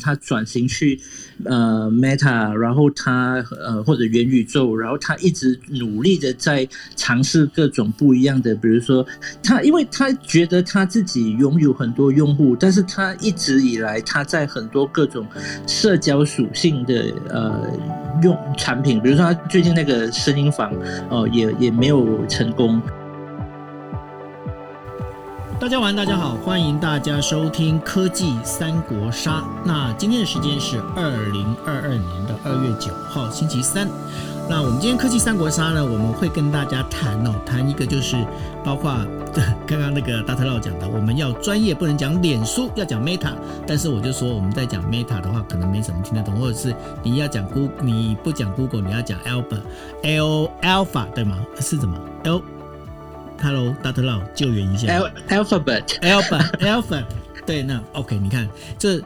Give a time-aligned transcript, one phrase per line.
[0.00, 0.98] 他转型去
[1.44, 9.06] 呃 Meta，然后他呃或者元宇宙，然后他一直努力的在尝试各种不一样的，比如说
[9.42, 15.26] 他，因为他觉得他自己拥有很多用户，但是他一直以来他在很多各种
[15.66, 17.70] 社交属性的呃
[18.22, 20.72] 用产品，比如说他最近那个声音房
[21.10, 22.80] 哦，也也没有成功。
[25.60, 29.44] 大家晚，大家好，欢迎大家收听科技三国杀。
[29.62, 33.86] 那今天的时间是二零二二年的二月九号，星期三。
[34.48, 38.16] 那我们今天科技三国杀呢，我们会跟大家谈哦，谈一个就是
[38.64, 38.90] 包括
[39.66, 43.34] 刚刚那个大特佬讲的，我们要专业，不能讲脸书，要讲 Meta。
[43.66, 51.36] 但是我就说我们在讲 Meta 的话，可能没什么听得懂，或者是你要讲 Google，你不讲 Google，你要讲 Alpha，L Alpha 对吗？
[51.60, 52.40] 是什么？L
[53.40, 54.86] L？Hello，大特佬，救援一下。
[55.28, 57.04] Alphabet，Alphabet，Alphabet，
[57.46, 58.48] 对，那 OK，你看
[58.78, 59.00] 这，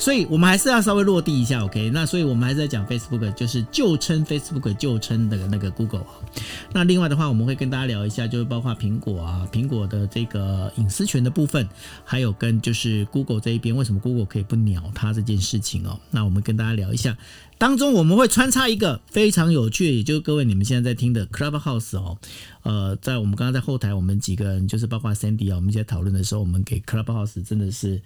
[0.00, 1.90] 所以我们还是要稍微落地一下，OK。
[1.90, 6.06] 那所以我们还是在讲 Facebook，就是旧称 Facebook，旧称的那个 Google
[6.72, 11.68] 那另外的话，我们会跟大家聊一下，就是包括苹果啊，苹果的这个隐私权的部分，
[12.02, 16.00] 还有跟就是 Google 这一边，为什么 Google 可以不鸟它这件事情哦。
[16.10, 17.14] 那我们跟大家聊一下。
[17.58, 22.16] 当中我们会穿插一个非常有趣，也就是各位你们现在在听的 Clubhouse 哦，
[22.62, 28.00] 呃，在我们刚刚在后台，我们几个人就是包括 Sandy 啊，我们一起讨论的时候，我们给 Clubhouse 真的是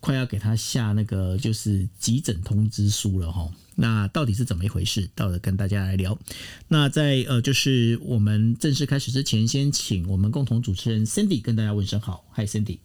[0.00, 3.48] 快要给他下那个就是急诊通知书了哈。
[3.76, 5.08] 那到底是怎么一回事？
[5.14, 6.18] 到了跟大家来聊。
[6.68, 12.78] 那在呃，就是我们正式开始之前，先请我们共同主持人 Cindy 跟大家问声好，Hi Sandy。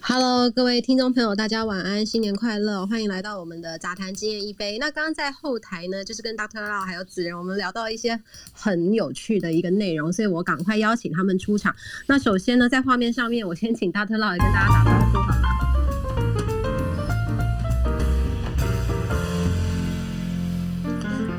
[0.00, 2.86] Hello，各位听众朋友，大家晚安，新年快乐！
[2.86, 4.78] 欢迎来到我们的杂谈经验一杯。
[4.78, 8.18] 那刚刚在后台呢，就是跟 Doctor Lau 还有子仁，我们聊到一些
[8.52, 11.74] 很有趣的一个内容，所以我赶快邀请他们出场。
[12.06, 15.77] 那首先呢，在画面上面，我先请 Doctor Lau 也跟大家打招呼，好吗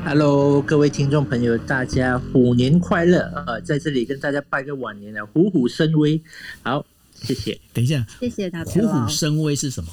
[0.04, 3.20] ？Hello，各位听众朋友，大家虎年快乐！
[3.46, 6.20] 呃，在这里跟大家拜个晚年啊，虎虎生威。
[6.62, 6.84] 好。
[7.14, 7.60] 谢谢。
[7.74, 8.72] 等一下，谢谢大家。
[8.72, 9.90] 虎虎生威是什么？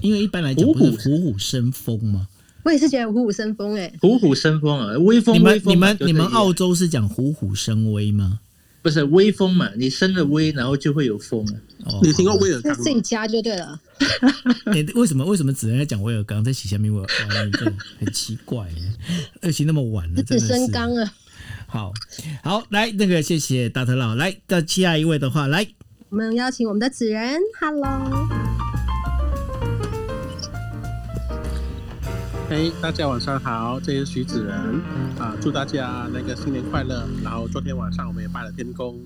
[0.00, 2.28] 因为一般来讲，不是虎虎生风吗？
[2.62, 5.34] 我也是觉得虎虎生风，哎，虎虎生风啊，威风。
[5.34, 8.40] 你们、你们、你们澳洲是讲虎虎生威吗？
[8.82, 9.70] 不是微风嘛？
[9.76, 11.54] 你生了微，然后就会有风啊。
[11.84, 12.74] 哦，你听过威尔刚？
[12.74, 13.80] 自己加就对了。
[14.72, 16.92] 你 为什么为什么只能讲威尔刚在洗下面？
[16.92, 17.06] 我
[17.98, 18.66] 很奇怪，
[19.42, 21.12] 而且那么晚了， 真的升刚了。
[21.66, 21.92] 好
[22.42, 24.14] 好来，那个谢谢大头佬。
[24.14, 25.66] 来到下一位的话，来。
[26.08, 28.28] 我们邀请我们的子仁，Hello，
[32.50, 34.52] 嘿，大家晚上好，这是徐子仁
[35.20, 37.06] 啊，祝大家那个新年快乐。
[37.22, 38.98] 然后昨天晚上我们也拜了天公，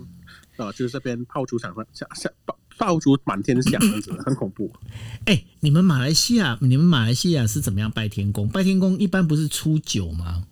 [0.57, 4.73] 啊，就是这边炮竹响响响，爆爆竹满天响，这样子很恐怖。
[5.27, 8.49] 哎，你们马来西亚，你们马来西亚是怎么样拜天公？
[8.49, 10.45] 拜天公一般不是初九吗？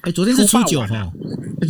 [0.00, 1.12] 哎，昨天是初九哈，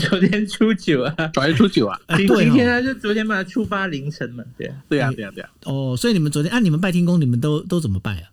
[0.08, 5.50] 昨天初九啊，昨天初九啊， 今今天啊，就昨天嘛，初八凌晨嘛，对啊，对啊，对啊，对啊。
[5.64, 8.30] 哦，所以你们昨天啊，你们拜天公，你们都都怎么拜啊？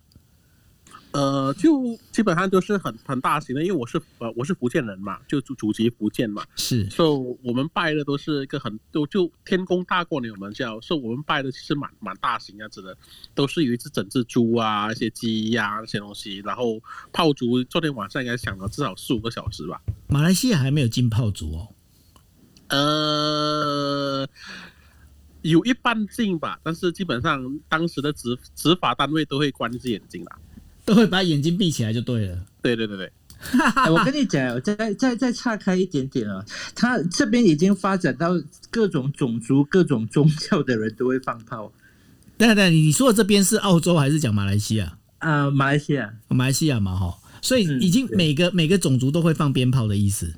[1.12, 12.96] 呃，就基本上都是很很大型的，因为我是呃我是福建人嘛，就祖祖籍福建嘛，是，所以我们拜的都是一个很都就天公大过年我们叫，所以我们拜的其实蛮蛮大型样子的，
[13.34, 16.80] 都是有一只整只猪啊，一些鸡呀那些东西，然后
[17.12, 19.82] 炮竹昨天晚上应该响了至少四五个小时吧。
[20.08, 21.74] 马来西亚还没有进炮竹哦，
[22.68, 24.30] 呃，
[25.42, 30.38] 有一半进吧，但是基本上当时的执执法单位都会关一只眼睛啦。
[30.88, 32.40] 都会把眼睛闭起来就对了。
[32.62, 33.12] 对对对对，
[33.92, 36.44] 我跟你讲，再再再岔开一点点啊，
[36.74, 41.72] 他这边已经发展到各种种族、各种宗教的人都会放炮。
[42.38, 44.98] 对对，你说的这边是澳洲还是讲马来西亚？
[45.18, 50.36] 啊，马来西亚，马来西亚嘛哈，所以已经每个每个种族都会放鞭炮的意思。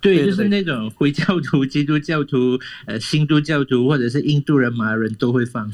[0.00, 5.70] 对，就是那种回教徒、基督教徒、呃，新都教徒或者是印度人、马来人都会放。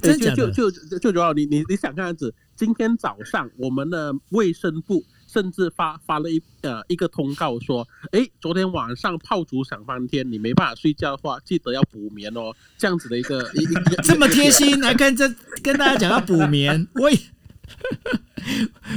[0.00, 0.34] 真的？
[0.34, 2.34] 就就就就主要你你你想这样子。
[2.58, 12.52] 今天早上，我们的卫生部甚至发发了一呃一个通告说，哎，昨天晚上炮竹响翻天，你没办法睡觉的话，记得要补眠哦。
[12.76, 13.64] 这样子的一个一
[14.02, 15.32] 这么贴心，来跟这
[15.62, 16.88] 跟大家讲要补眠。
[16.98, 17.20] 我以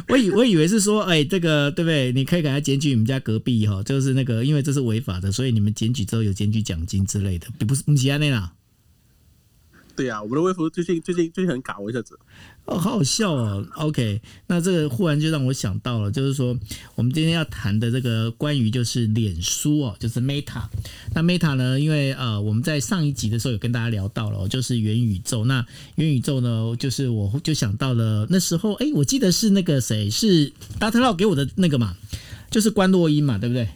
[0.08, 2.12] 我以我以为是说，哎，这个对不对？
[2.14, 8.54] 你可以给他检举你们家隔壁哈，就是那个，因为这是违法的，所以你们检举之后有检举奖金之类的，不是不是安内啦。
[9.94, 12.18] 对啊，我们的微服最近最近最近很搞一下子。
[12.78, 13.66] 好好笑哦。
[13.76, 16.58] OK，那这个忽然就让我想到了，就是说
[16.96, 20.64] 我们今天要谈的这个关于就是脸书哦，就是 Meta。
[21.14, 25.46] 那 Meta 呢，因为呃我们在上一集的时候有跟大家聊到了，就是元宇宙。
[25.46, 25.66] 那
[25.96, 31.96] 元宇宙呢，就是我就想到了那时候，哎，我记得是那个谁是达特洛给我的那个嘛，
[32.50, 33.68] 就是关洛音嘛，对不对？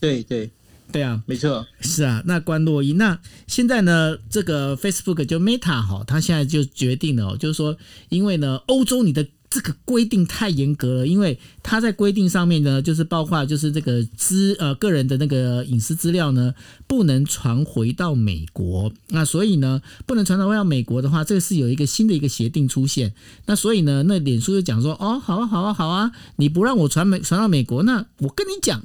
[0.00, 0.50] 对对。
[0.92, 2.22] 对啊，没错，是啊。
[2.26, 4.16] 那关洛伊，那现在呢？
[4.28, 7.76] 这个 Facebook 就 Meta 哈，他现在就决定了，就是说，
[8.08, 16.54] 因为呢，欧洲你的这个规定太严格了，因为他在规定上面呢，就是包括就是这个资呃个人的那个隐私资料呢，
[16.86, 18.92] 不能传回到美国。
[19.08, 23.12] 那所以呢，不能传回到美国的话，这个是有一个新的一个协定出现。
[23.46, 28.82] 那所以呢，那脸书就讲说，哦，好啊，好啊，好啊，你不让我传美传到美国，那我跟你讲。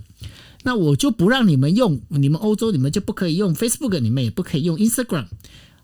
[0.65, 5.27] 那我就不让你们用，你们欧洲你们就不可以用 Facebook，你们也不可以用 Instagram。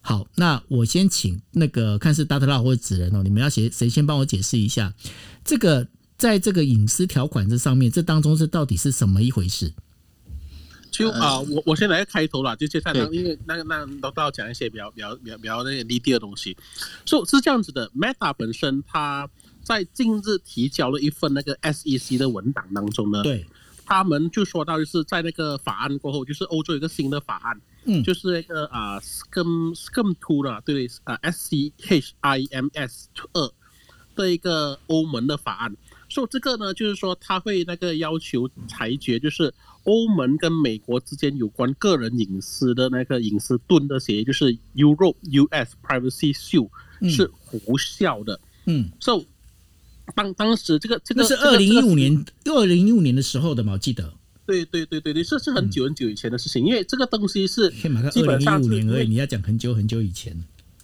[0.02, 4.92] 好，那我先请那个看是 Data 或者纸人哦，你们要写谁先帮我解释一下
[5.46, 5.88] 这个
[6.18, 9.72] 在这个隐私条款这上面，这当中是到底是什么一回事？
[10.90, 16.58] 就啊，我我先来个开头啦，就接下来因为那个那都都要讲一些比较比较比较比较那个离地的东西，
[17.06, 17.88] 所以是这样子的。
[17.92, 19.30] Meta 本身它
[19.64, 23.46] 在近日提交了一份那个 SEC 的文档当中呢，对。
[23.92, 33.52] 他们就说到，就是在那个法案过后，就是欧洲有一个新的法案，嗯，就是那个啊，Scum Scum Two 了，对啊，S C H I M S 二
[34.16, 35.76] 的一个欧盟的法案。
[36.08, 39.54] 所以这个呢，就是说他会那个要求裁决，就是
[39.84, 46.70] 欧盟跟美国之间有关个人隐私的那个隐私盾的协议，就是 Europe US Privacy Shield
[47.10, 47.30] 是
[47.66, 48.40] 无效的。
[48.68, 49.26] 嗯，So。
[50.16, 54.14] 当当时这个这个是二零一五年，二零一五年的时候的嘛，我记得。
[54.46, 57.70] 对对对对对，这是很久很久以前的事情，因为这个东西是
[58.12, 59.08] 基本上一五年而已。
[59.08, 60.36] 你要讲很久很久以前，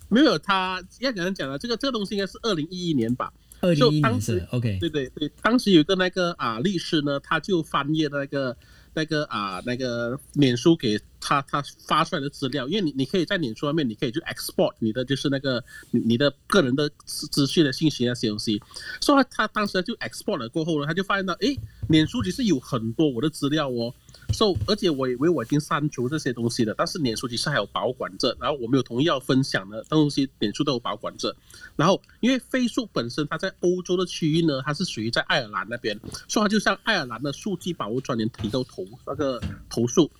[0.09, 3.33] 没有他要讲讲了，这个这个东西应该是二零一一年吧。
[3.61, 4.77] 二零一一年是 OK。
[4.79, 8.55] 对对对，当时有一个那个啊律师呢，他就翻页那个。
[8.93, 18.61] 那个啊，那个脸书给他他发出来的资料，因为你你可以在脸书上面，你可以去 export 你的就是那个你你的个人的资资讯的信息那些东西，
[19.01, 21.55] 所以他当时就 export 了过后呢，他就发现到，哎，
[21.89, 23.93] 脸书其实有很多我的资料哦。
[24.33, 31.33] so, 而且我以为我已经删除这些东西了，但是脸书其实还有保管着，然后我没有同意要分享的东西，脸书都有保管着。
[31.77, 35.97] 然后因为飞速本身它在欧洲的区域呢，它是属于在爱尔兰那边，
[36.27, 40.11] 所以它就向爱尔兰的数据保护专员提出投那个投诉。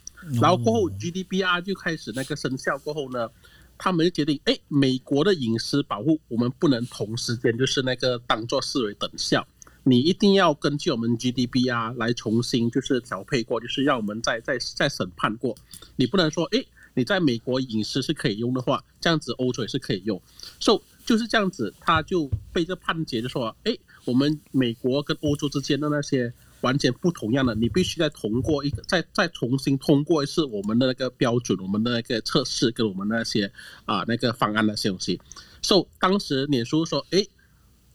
[0.42, 3.30] 然后过后 GDPR 就开始那个生效过后呢，
[3.78, 9.48] 他们就决定，哎，美国的隐私保护我们不能同时间就是那个当做视为等效。
[9.84, 15.56] 你一定要根据我们 GDPR 来重新就是调配过，就是让我们再再再审判过。
[15.96, 16.62] 你不能说，哎，
[16.94, 20.22] 你在美国隐私是可以用的话，这样子欧洲也是可以用。
[20.60, 33.51] So 就是这样子，他就被这判决就说，哎，我们美国跟欧洲之间的那些完全不同样的，你必须再通过一个再再重新通过一次我们的那个标准，我们的那个测试跟我们那些
[33.86, 35.19] 啊那个方案那些东西。
[35.62, 37.25] So 当时脸书说，哎。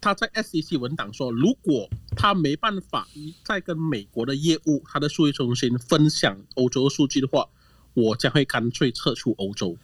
[0.05, 3.07] 他在 SEC 文档说，如果他没办法
[3.45, 7.49] 再跟美国的业务、他的数据中心分享欧洲数据的话，
[7.95, 9.77] 我将会干脆撤出欧洲。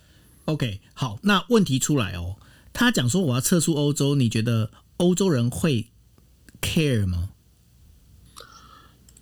[0.47, 2.35] OK，好，那问题出来哦，
[2.73, 5.87] 他讲说我要撤出欧洲，你觉得欧洲人会
[6.61, 7.31] care 吗？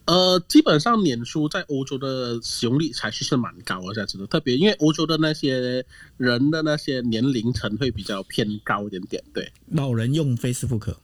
[0.06, 4.26] 呃，基本上脸书在欧洲的使用率还是是蛮高的，这样子的。
[4.28, 5.84] 特别因为欧洲的那些
[6.16, 9.50] 人的那些年龄层会比较偏高一点点，对。
[9.72, 10.94] 老人用 Facebook，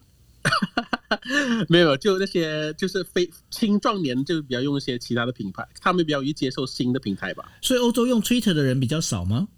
[1.69, 7.51] 没有，就那些就是非青壮年就比较用一些其他的品牌，他们比较容易接受新的平台吧。
[7.61, 9.49] 所以欧洲用 Twitter 的人比较少吗？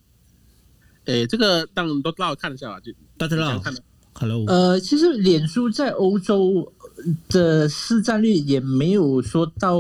[1.04, 3.74] 诶，这个当都让我看一下吧，就大家让我看
[4.14, 6.72] Hello，呃，其实脸书在欧洲。
[7.28, 9.78] 的市占率也没有说到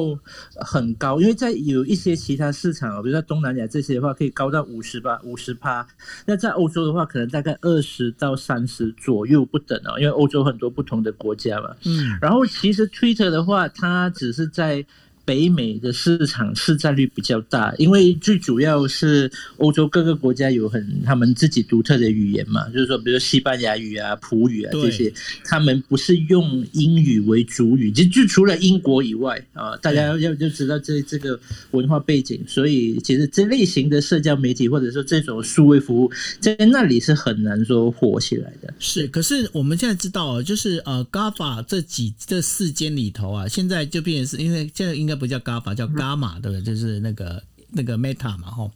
[0.56, 5.86] 很高，因为在有一些其他市场比如说东南亚这些的话，可以高到五十吧，五十趴。
[6.26, 11.74] 那在欧洲的话，可能大概二十到三十左右不等哦，因为欧洲很多不同的国家嘛。
[11.84, 14.86] 嗯，然后其实 Twitter 的话，它只是在。
[15.24, 25.10] 北美的市场市占率比较大，因为最主要是欧洲各个国家有很他们自己独特的语言嘛，就是说，比如西班牙语啊、葡语啊这些，
[25.42, 31.40] 他们不是用英语为主语，就就除了英国以外啊，大家要要就知道这这个
[31.70, 38.74] 文化背景，所以其实这类型的社交媒体或者说这种数位服务在那里是很难说火起来的。
[38.78, 45.13] 是，可是我们现在知道，就是呃，GAFA 这几这四间里头啊，现在就变成是因为现在应该。
[45.14, 46.62] 不叫 ga 法，叫伽马，对不对？
[46.62, 48.72] 就是那个那个 Meta 嘛，吼。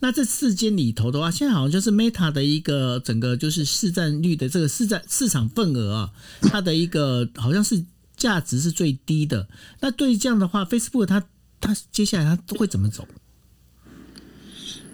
[0.00, 6.12] 那这四间里头的话，现在好像就是 Meta 的一个整个就是市占率的这个市占市场份额啊，
[6.42, 7.84] 它的一个好像是
[8.16, 9.48] 价值是最低的。
[9.80, 11.24] 那对于这样的话，Facebook 它
[11.60, 13.06] 它接下来它都会怎么走？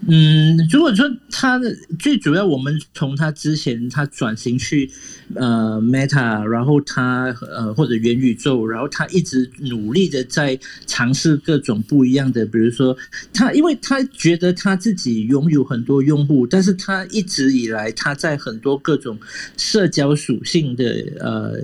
[0.06, 4.90] 嗯，如果说他的最主要，我们从他之前他转型去
[5.34, 12.96] 呃 Meta，然后他呃或者元宇宙，然后他一直努力的在尝试各种不一样的，比如说
[13.34, 19.18] 他，因为他觉得他自己拥有很多用户，但是他一直以来他在很多各种
[19.56, 20.84] 社交属性的
[21.18, 21.60] 呃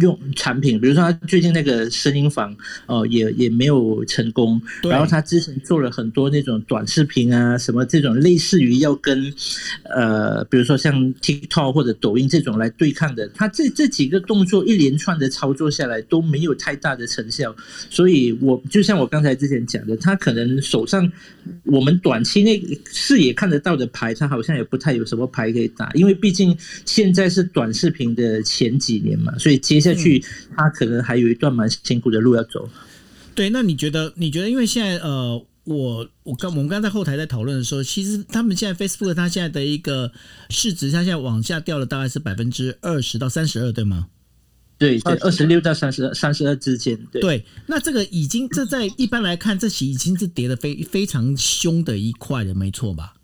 [0.00, 2.54] 用产品，比如说他最近那个声音房
[2.86, 7.75] 哦也也没有成功，然后他之前做了很多那种短视频啊什么。
[7.84, 9.32] 这种类似于要跟
[9.84, 17.54] 呃，比如说像 TikTok 或者抖音这种来对抗的，他这这几个动作一连串的操作下来都没有太大的成效，
[17.90, 21.10] 所以我就像我刚才之前讲的，他可能手上
[21.64, 30.24] 我们短期内视野看得到的牌，他好像也不太有什么牌可以打，因为毕竟现在是短视频的前几年嘛，所以接下去
[30.56, 32.68] 他可能还有一段蛮辛苦的路要走。
[33.34, 34.12] 对，那你觉得？
[34.16, 34.48] 你觉得？
[34.48, 35.44] 因为现在呃。
[35.66, 40.12] 我我刚我们刚在后台在讨论的时候，其实他们现在 Facebook 它现在的一个
[40.48, 44.06] 市值，它现在往下掉了，大概是百分之二十到三十二，对吗？
[44.78, 46.96] 对对，二十六到三十二，三十二之间。
[47.10, 53.15] 对，那这个已经这在一般来看，这已经是跌的非非常凶的一块了，没错吧？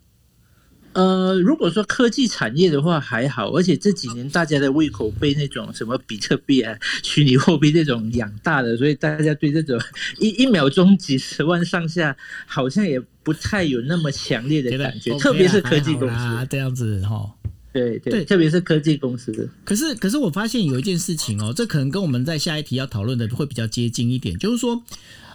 [0.95, 9.81] 呃，如果说科技产业的话还好，而且这几年大家的胃口被那种什么比特币啊、 虚拟货币这种养大了，所以大家对这种
[10.19, 17.31] 一 一秒钟几十万上下，好像也不太有那么强烈的感觉，特别是科技公司这样子哈。
[17.73, 19.49] 对对，特别是科技公司。
[19.65, 24.83] 可是可是我发现有一件事情哦，这可能跟我们在下一题要讨论的会比较接近一点，就是说。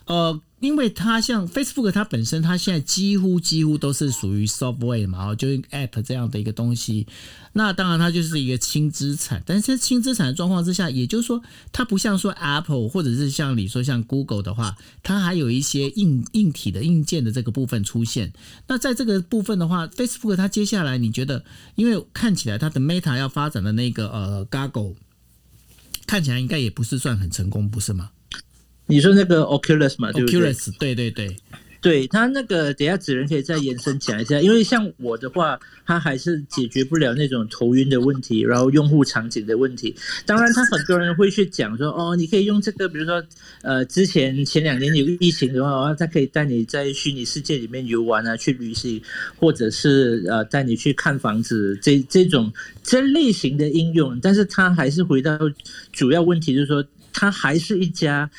[0.07, 7.05] 呃，因为它像 Facebook，它本身它现在几乎几乎都是属于 software 嘛，就是 app 这样的一个东西。
[7.53, 18.31] 那当然它就是一个轻资产，但是在轻资产的状况之下，也就是说它不像说 Apple 或者是像你说像 Google 的话，它还有一些硬硬体的硬件的这个部分出现。
[18.67, 21.43] 那在这个部分的话，Facebook 它接下来你觉得，
[21.75, 24.95] 因为看起来它的 Meta 要发展的那个呃 g o g g l e
[26.05, 28.11] 看起来应该也不是算很成功，不是吗？
[28.87, 30.31] 你说那个 Oculus 嘛，对不
[30.79, 30.95] 对？
[30.95, 31.35] 对对对，
[31.79, 39.95] 对他那个等下子人可以再延伸讲一下，因为像我的话，他还是解决不了那种头晕的问题，然后用户场景的问题。
[40.25, 43.23] 当然，他很多人会去讲说，哦，你可以用这个，比如说，
[43.61, 49.01] 呃，之前前两年有疫情的话，他可以带你在虚拟世界里面游玩啊，去旅行，
[49.35, 52.51] 或者是呃带你去看房子，这这种
[52.83, 54.19] 这类型的应用。
[54.21, 55.37] 但是他还是回到
[55.91, 58.29] 主要问题，就是说，他还是一家。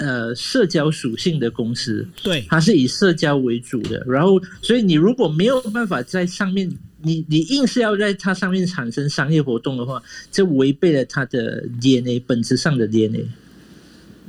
[0.00, 4.02] 呃，社交属性的公司，对，它是以社交为主的。
[4.06, 6.70] 然后，所以你如果没有办法在上面，
[7.02, 13.28] 你你硬是要在它上面产生商业活动的话，这违背了它的 DNA 本质上的 DNA。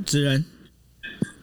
[0.06, 0.44] 子人，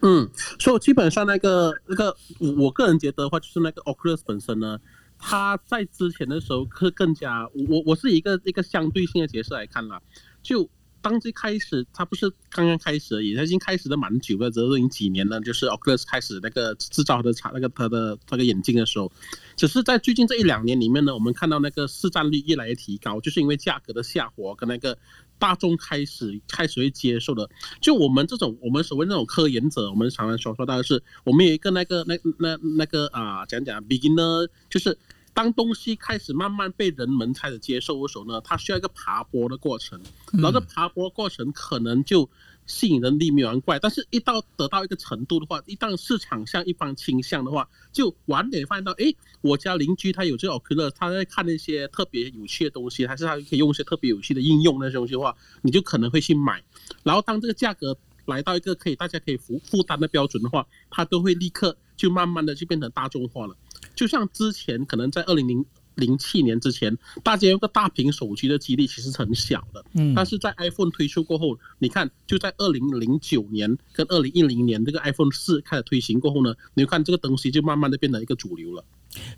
[0.03, 0.29] 嗯，
[0.59, 4.79] 所以基本上那个那个，我我个人觉得的话，就是那个 Oculus 本身呢，
[5.19, 10.01] 它在之前的时候是更加，我我是一个一个相对性的角色来看啦，
[10.43, 10.69] 就。
[11.03, 15.41] 当最开始，它不是刚刚开始而已，它已经开始的蛮久了，这都已经几年了。
[15.41, 19.11] 就是 Oculus 开始那个制造的产那个它的那个眼镜的时候，
[19.57, 24.97] 只是在最近这一两年里面呢，我们看到那个市占率越来越提高，就是因为价格的下滑跟那个
[25.39, 27.51] 大众开始开始会接受的。
[27.81, 34.97] 就我们这种我们所谓那种科研者，我们常常所说到的是，我们有一个那个那那那个啊，讲讲 beginner，就是。
[35.35, 40.01] 当东西开始慢慢被人们开始接受的时候呢，它需要一个爬坡的过程，
[40.33, 42.29] 然后这爬坡过程可能就
[42.67, 56.63] 吸引人力没完怪，但是一到得到一个程度的话，一旦市场向一方倾向的话，就晚点发现到，哎，我家邻居他有这 Oculus，他在看那些特别有趣的东西，还是他可以用一些特别有趣的应用那些东西的话，你就可能会去买，
[57.03, 57.97] 然后当这个价格
[58.27, 63.57] 来到一个可以大家可以负负担的标准的话，它都会立刻就慢慢的就变成大众化了。
[64.03, 69.85] 就像之前可能在二零零零七年之前，大家用个大屏手机的几率其实很小的。
[69.95, 70.13] 嗯。
[70.13, 78.85] 但是在 iPhone 推出过后，你看就在二零零九年跟二零一零年这个 iPhone 四开始推行过后呢，你看这个东西就慢慢的变成一个主流了。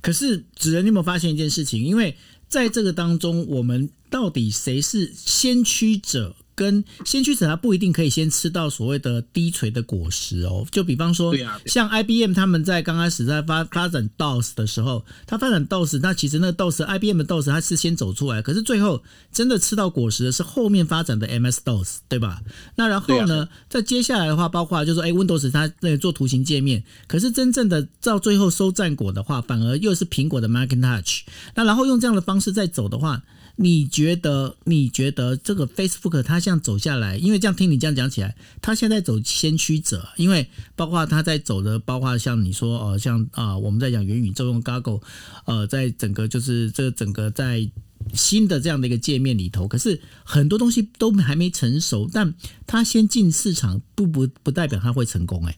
[0.00, 1.84] 可是子仁，你有没有发现一件事情？
[1.84, 2.16] 因为
[2.48, 10.66] 在这个当中，我们到底谁是先驱者跟先驱者他不一定可以先吃到所谓的低垂的果实哦。
[10.70, 11.34] 就比方说
[11.66, 22.40] 像 IBM 他们在刚开始在发发展 DOS 的时候，他发展 DOS，那其实那个 DOS IBM 的 DOS 它是先走出来，可是最后真的吃到果实的是后面发展的 MS DOS，对吧？
[22.76, 31.22] 那然后呢，在接下来的话，包括就是说，哎，Windows 它那个做图形界面，可是真正的到最后收战果的话，反而又是苹果的 Macintosh。
[31.54, 33.22] 那然后用这样的方式再走的话，
[33.56, 34.56] 你觉得？
[34.64, 45.02] 你觉得这个 Facebook 它这样走下来，因为这样听你这样讲起来，它现在走先驱者，因为包括它在走的，包括像你说，呃，像啊、我们在讲元宇宙用 Goggle，
[45.44, 47.70] 呃，在整个就是这整个在
[48.12, 52.34] 新的这样的一个界面里头，可是很多东西都还没成熟，但
[52.66, 55.56] 它先进市场不不不代表它会成功、哎，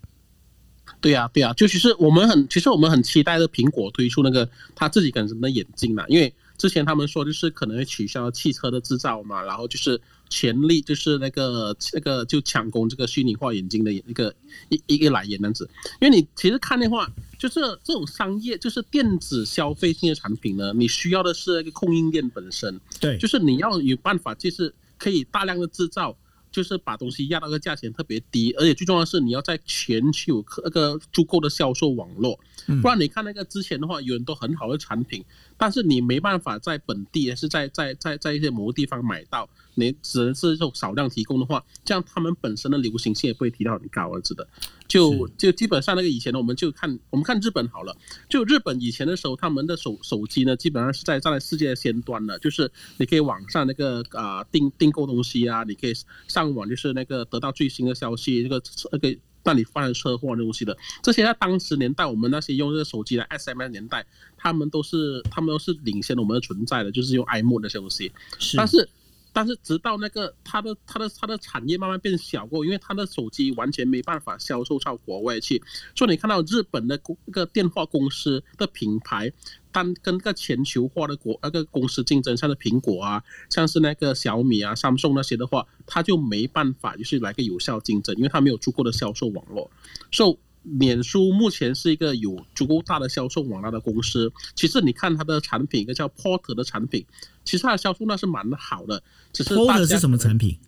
[1.01, 14.35] 对呀、对呀、就其实我们很，其实我们很期待的苹果推出那个他自己本身的眼镜嘛，因为之前他们说就是可能会取消汽车的制造嘛，然后就是全力就是那个那个就抢攻这个虚拟化眼镜的一个
[14.69, 15.69] 一一个来源这样子。
[16.01, 17.09] 因为你其实看的话，
[17.39, 26.17] 就是这种商业就是电子消费性的产品呢，你需要的是那个供应链本身，对，就是你要有办法，就是可以大量的制造，
[26.57, 35.23] 就是把东西压到个价钱特别低，而且最重要的是你要在全球有那个足够的销售网络，嗯不然你看那个之前的话，有很多很好的产品，
[35.59, 44.49] 但是你没办法在本地还是在在在在一些某个地方买到，你只能是这种少量提供的话，这样他们本身的流行性也不会提到很高，我知的。
[44.89, 47.97] 就就基本上那个以前呢，我们就看我们看日本好了，
[48.29, 55.95] 就日本以前的时候，他们的手手机呢，基本上是在站在世界的先端的，就是你可以网上那个啊、订订购东西啊，你可以
[56.29, 58.63] 上网就是那个得到最新的消息，这个
[58.93, 64.05] 那个让你发生车祸的东西的，这些在当时年代，我们那些用这个手机的 SMS 年代，
[64.37, 68.89] 他们都是他们都是领先我们的存在的，就是用 iMode 那些东西，是，但是
[69.37, 75.63] 但是直到那个它的它的它的产业慢慢变小过，因为它的手机完全没办法销售到国外去，
[75.95, 79.31] 所以你看到日本的公那个电话公司的品牌，
[79.71, 89.71] 单跟个全球化的国那个公司竞争，像是苹果啊，像是那个小米啊、三星那些的话，它就没办法就是来个有效竞争，因为它没有足够的销售网络，
[90.11, 90.39] 所以。
[90.79, 94.33] 脸书目前是一个有足够大的销售网络的公司。
[94.55, 97.07] 其实你看它的产品，一个叫 Porter 的产品，
[97.45, 100.59] 其实它的销售那是蛮好的，只是大 PO 家的是什么产品？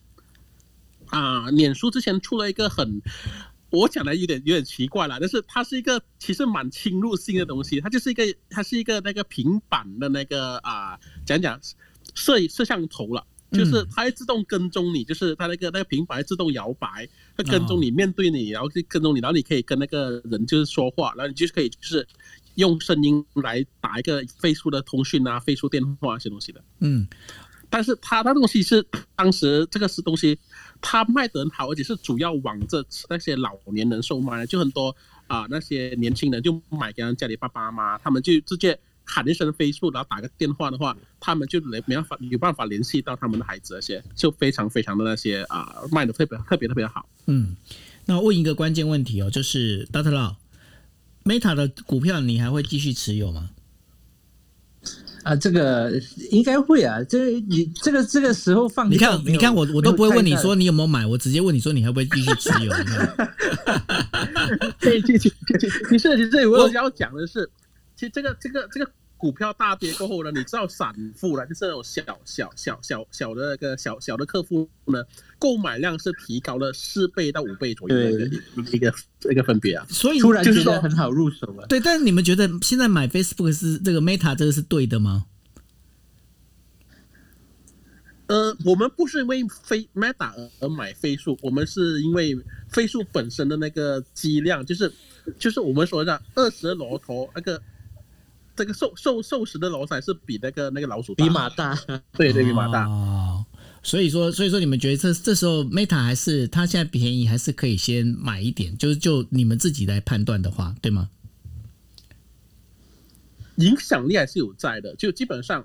[1.07, 3.03] 啊，脸书之前出了一个很，
[3.71, 11.59] 我讲的有点有点奇怪了，但是它是一个其实蛮侵入性的东西，它就是一个它是一个那个平板的那个啊，讲讲
[12.15, 13.27] 摄摄像头了。
[13.51, 22.07] 就是它会自动跟踪你，就是它那个那个平板自动摇摆，它跟踪你，面对你，然后就跟踪你，然后你可以跟那个人就是说话，然后你就是可以就是
[22.57, 26.63] 用声音来打一个飞速的通讯啊、飞速电话这些东西的。
[26.81, 27.07] 嗯，
[27.71, 28.85] 但是它那东西是
[29.17, 30.39] 当时这个是东西，
[30.81, 34.95] 它卖得很好，而且是主要往这那些老年人售卖的，就很多
[35.27, 47.09] 啊、那些年轻人就买给家里爸爸妈妈，他们就直接喊一声飞速，然后打个电话的话，他们就没没办法有办法联系到他们的孩子，那些就非常非常的那些啊、卖的特别特别特别好。
[47.27, 47.57] 嗯，
[48.05, 50.11] 那问一个关键问题哦，就是 Dr.
[50.11, 50.37] Lau。
[51.25, 53.51] Meta 的股票你还会继续持有吗？
[55.25, 55.93] 啊，这个
[56.31, 62.73] 应该会啊，这你这个这个时候放你看，你看我我都不会问你说你有没有买，我直接问你说你还会不会继续持有？
[62.79, 63.37] 你看
[64.81, 67.51] 对，其实其实其实其实我要讲的是，
[67.99, 75.03] 其实这个这个这个股票大跌过后呢，你知道散户呢，就是那种小小小小小的那个小小的客户呢，
[75.41, 78.37] 购买量是提高了四倍到五倍左右的一个
[78.71, 78.95] 一个
[79.29, 79.85] 一个分别啊。
[79.91, 81.67] 所以突然就是说觉得很好入手了。
[81.67, 85.27] 对，但是你们觉得现在买 Facebook 是这个 Meta 这个是对的吗？
[88.29, 94.93] 呃，我们不是因为飞 Meta 而而买飞速，我们是因为飞速本身的那个机量，就是
[95.37, 97.61] 就是我们说的二十罗头那个。
[98.59, 101.79] 这个瘦瘦瘦死的老仔是比那个那个老鼠比马大，
[102.19, 103.45] 对对比马大，哦，
[103.85, 108.77] 所以说，所以说你们觉得这这时候 Meta 还是它现在便宜，还是可以先买一点？
[108.77, 111.09] 就是就你们自己来判断的话，对吗？
[113.59, 115.65] 影响力还是有在的，就基本上，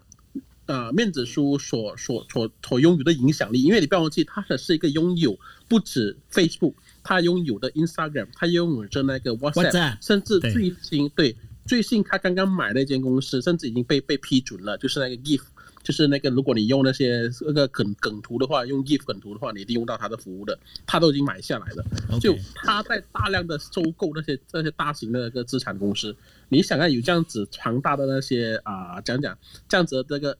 [0.67, 5.36] 呃，面子书所所所所拥有的影响力，因为你不要忘记，它是一个拥有
[5.67, 15.41] 不止 Facebook，它拥有的 Instagram，它拥有着那个 WhatsApp，甚至最新对最近他刚刚买的一间公司，甚至已经被被批准了，就是那个 GIF。
[15.84, 21.84] 就是那个，如果你用那些那个梗梗图的话，用 GIF 梗图的话，你一定用到他的服务的，他都已经买下来了。
[22.21, 26.15] 就他在大量的收购那些那些大型的那个资产公司，
[26.47, 30.38] 你想看有这样子庞大的那些啊、讲讲这样子的这个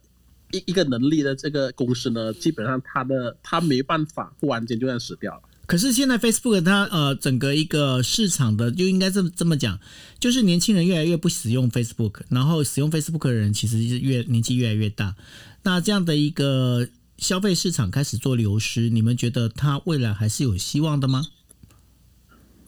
[0.54, 5.42] 一一个能力的这个公司呢，基本上它的它没办法忽然间就这样死掉了。
[5.74, 9.80] 可是现在 Facebook 它呃整个一个市场的就应该这么这么讲，
[10.20, 15.16] 就是年轻人越来越不使用 Facebook，然后使用 Facebook 的人其实是越年纪越来越大，
[15.64, 21.26] 那这样的一个消费市场开始做流失，你们觉得它未来还是有希望的吗？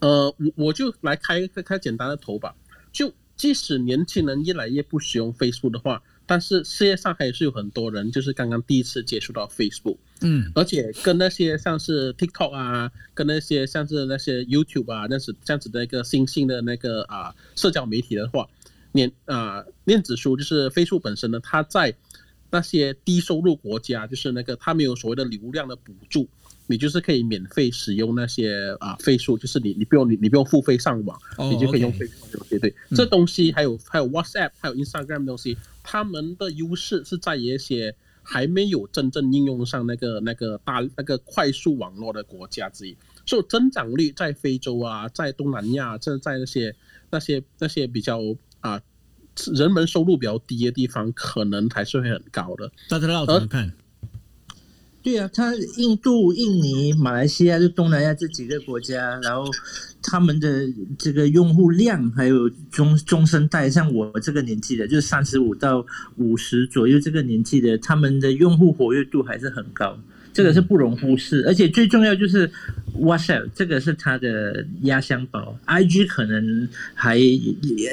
[0.00, 2.56] 呃，我我就来开开开简单的头吧。
[2.92, 18.48] 就即使年轻人越来越不使用 Facebook 的话，但是世界上还是有很多人就是刚刚第一次接触到 Facebook，嗯，而且跟那些像是 TikTok 啊，跟那些像是那些 YouTube 啊，那是这样子的一个新兴的那个啊社交媒体的话，
[18.92, 21.94] 念啊电子书就是 Facebook 本身呢，它在
[22.50, 26.28] 那些低收入国家，就是那个它没有所谓的流量的补助。
[26.68, 31.18] 你就是可以免费使用那些啊费数，就是你你不用你你不用付费上网，
[31.50, 46.74] 你就可以用费数对对，这东西还有还有 WhatsApp 还有 Instagram 东西，他们的优势是在一些还没有真正应用上那个那个大那个快速网络的国家之一，所以增长率在非洲啊，在东南亚，这在那些
[47.10, 48.20] 那些那些比较
[48.60, 48.80] 啊
[49.54, 52.72] 人们收入比较低的地方，可能还是会很高的。
[52.88, 53.72] 大家怎么看？
[55.06, 59.48] 对啊，它印度、印尼、马来西亚就东南亚这几个国家，然后
[60.02, 60.66] 他们的
[60.98, 69.96] 这个用户量，还有中中生代，像我这个年纪的，就是三十五到五十左右这个年纪的，他们的用户活跃度还是很高，
[70.36, 71.42] 这个是不容忽视。
[71.46, 72.50] 而且最重要就是
[72.94, 77.18] WhatsApp，这个是它的压箱宝，IG 可能还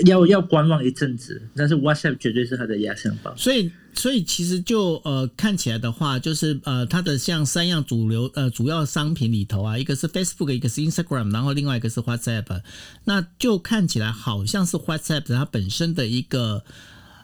[0.06, 3.34] 要要观望一阵子，但是 WhatsApp 绝对是它的压箱宝。
[3.38, 3.72] 所以。
[3.96, 12.62] 所以其实就呃看起来的话，就是呃它的像三样主流呃主要商品里头啊，一个是 Facebook，一个是 Instagram，然后另外一个是 WhatsApp。
[13.04, 16.64] 那就看起来好像是 WhatsApp 它本身的一个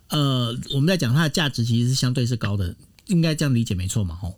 [0.10, 2.76] 呃我们在讲它的价值其实是相对是高的，
[3.08, 4.14] 应该这样理解没错嘛？
[4.14, 4.36] 吼，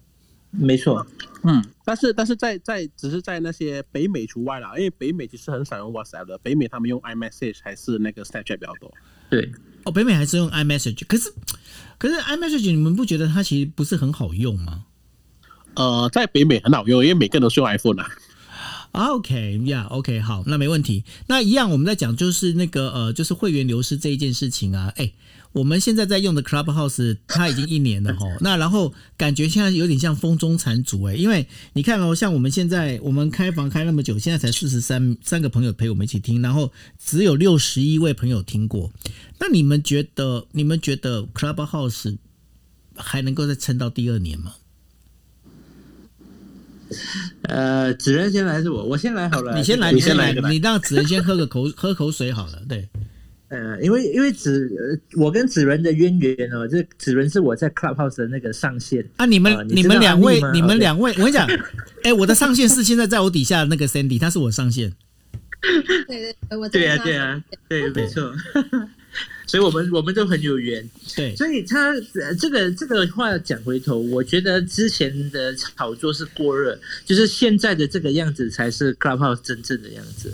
[0.51, 1.07] 没错，
[1.43, 8.93] 嗯，但是但是在在只是在那些北美除外啦，因为北美其实很少用 WhatsApp 的，北美他们用 iMessage 还是那个 Snapchat 比较多。
[9.29, 9.49] 对。
[9.85, 11.31] 哦，北美还是用 iMessage，可是
[11.97, 14.83] 可是 iMessage 你们不觉得它其实不是很好用吗？
[15.75, 18.09] 呃，在北美很好用，因为每个人都是用 iPhone 啊。
[18.91, 21.05] OK 呀，OK 好，那没问题。
[21.27, 25.13] 那一样我们在讲就是那个呃，就是会员流失这一件事情啊，哎。
[25.53, 28.25] 我们现在在用的 Clubhouse，它已经一年了哈。
[28.41, 38.91] 那然后感觉现在有点像风中残烛哎，因为你看哦，像我们现在我们开房开那么久，现在才四十三三个朋友陪我们一起听，然后只有六十一位朋友听过。
[39.39, 42.17] 那你们觉得，你们觉得 Clubhouse
[42.95, 44.53] 还能够再撑到第二年吗？
[47.43, 48.83] 呃，子仁先来还是我？
[48.83, 49.57] 我先来好了。
[49.57, 52.89] 你先来，你先来，你让子仁先喝个口喝口水好了，对。
[53.51, 59.25] 呃，因为因为子我跟子仁的渊源哦，这子仁是我在 Clubhouse 的那个上线啊。
[59.25, 61.45] 你们你们两位，你们两位，我跟你讲，
[62.03, 64.93] 哎，我的上线是现在在我底下那个 Sandy，他是我上线。
[66.07, 68.33] 对对，我对啊对啊对，没错。
[69.45, 70.89] 所以我们我们都很有缘。
[71.13, 71.93] 对，所以他
[72.39, 80.31] 这个这个话讲回头，我觉得之前的炒作是过热，就是现在的这个样子才是 Clubhouse 真正的样子。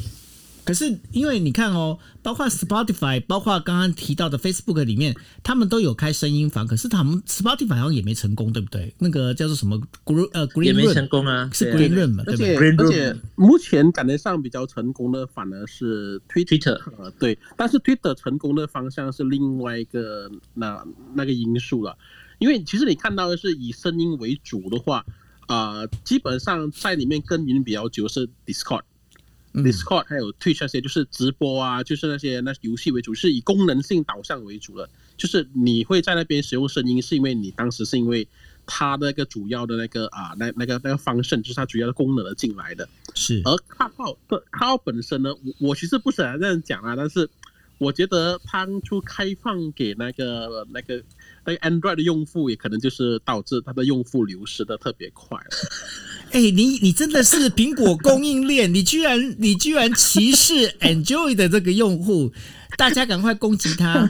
[0.68, 8.94] 可是因为你看哦，包括 Spotify，包括刚刚提到的 Facebook 里面，他们都有开声音房，可是他们 Spotify 好像也没成功，对不对？
[9.00, 12.26] 那个叫做什么 Green 呃 Green 也没成功啊，是 Green Room 嘛？
[12.28, 21.98] 而且而且目前感觉上比较成功的反而是 Twitter，呃对，但是 Twitter 成功的方向是另外一个那那个因素了，
[22.40, 25.06] 因为其实你看到的是以声音为主的话，
[25.48, 28.82] 啊，基本上在里面耕耘比较久是 Discord。
[29.64, 34.90] Discord 还有 Twitch 那些就是直播啊，就是那些那游戏为主，是以功能性导向为主的。
[35.18, 38.28] 就是你会在那边使用声音，是因为你当时是因为
[38.68, 42.88] 它那个主要的那个啊，那那个那个方式，就是它主要的功能而进来的。
[43.16, 43.42] 是。
[43.46, 47.28] 而卡号的卡号本身呢，我我其实不是这样讲啊，但是
[47.80, 51.04] 我觉得当初开放给那个那个
[51.46, 55.40] 那个 Android 的用户，也可能就是导致它的用户流失的特别快。
[56.32, 62.32] 哎，你你真的是苹果供应链，你居然你居然歧视 Enjoy 的这个用户，
[62.78, 64.10] 大家赶快攻击他！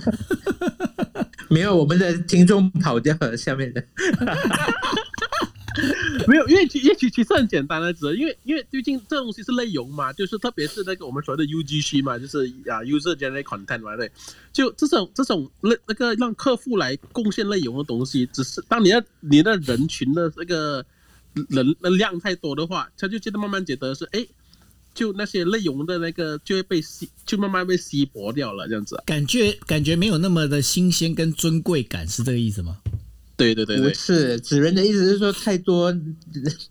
[1.49, 3.83] 没有，我们的听众跑掉了，下面的。
[6.27, 14.11] 没有，因为其其其实很简单的，只因为因为最近这东西是内容嘛，就是特别是那个我们所谓的 UGC 嘛，就是啊 User Generated Content 嘛，对，
[14.51, 20.83] 就这种这种那那个让客户来贡献内容的东西，只是当你的你的人群的那个。
[21.49, 24.25] 人的量太多的话，他就觉得慢慢觉得是哎，
[24.93, 29.01] 就那些内容的那个就会被吸，就慢慢被稀薄掉了，这样子。
[29.05, 32.77] 感觉感觉没有那么的新鲜跟尊贵感，是这个意思吗？
[32.83, 35.95] 不对对对不，是，子人的意思是说太多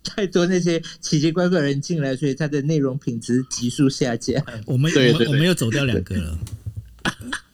[0.03, 4.43] 太多那些奇奇怪怪的人进来，所以它的内容品质急速下降。
[4.65, 6.37] 我们对对对我们我们又走掉两个了。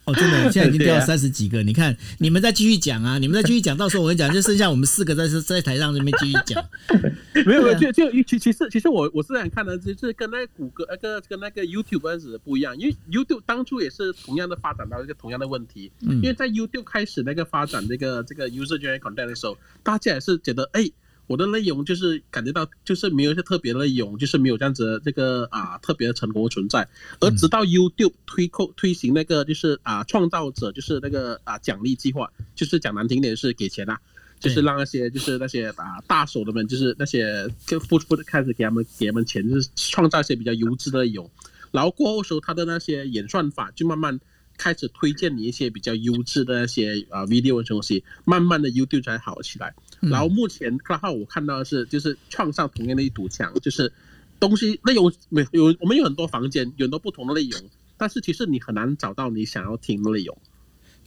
[0.06, 1.64] 哦，真的，现在已经 掉三十几个。
[1.64, 6.64] 你看，你们再继续讲啊，你们再继续讲，到时候我跟你讲，就剩下我们四个在在台上这边继续讲。
[7.46, 20.90] 没有就就其其实其实我我是想看的，就是跟那个谷歌那个跟那个 YouTube 开始不一样，因为 YouTube 当初也是同样的发展到一个同样的问题，嗯因为在 YouTube 开始那个发展这个这个 user generated content 的时候，大家也是觉得哎。
[21.28, 26.88] 我的内容就是感觉到，就是没有一些特别的内容，就是没有这样子的这个啊特别的成功存在。
[27.20, 34.00] 而直到 YouTube 推扣推行那个就是啊创造者就是那个啊奖励计划，就是讲难听点是给钱啦、
[34.40, 41.30] 就是让那些就是那些啊大手的们，就是那些跟付出的开始给他们给他们钱，就是创造一些比较优质的内容。
[41.72, 44.20] 然后过后时候，他的那些演算法就慢慢
[44.58, 49.74] 开始推荐你一些比较优质的那些啊 video 的东西，慢慢的 YouTube 才好起来。
[50.00, 53.92] 然后目前 c l u b 我看到的是，就是创上同样的一堵墙，就是
[54.40, 57.62] 东西内容没有我们有很多房间，有很多不同的内容，
[57.98, 60.38] 但是其实你很难找到你想要听的内容。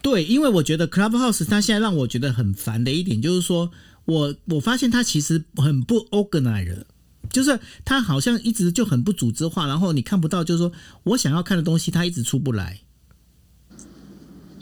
[0.03, 3.71] 对，因为我觉得 Clubhouse 它现在让我觉得很烦的一点就是说，
[4.05, 6.85] 我我发现它其实很不 organized，
[7.31, 10.73] 就是它好像一直就很不组织化，然后你看不到，就是说
[11.05, 12.81] 我想要看的东西，它一直出不来。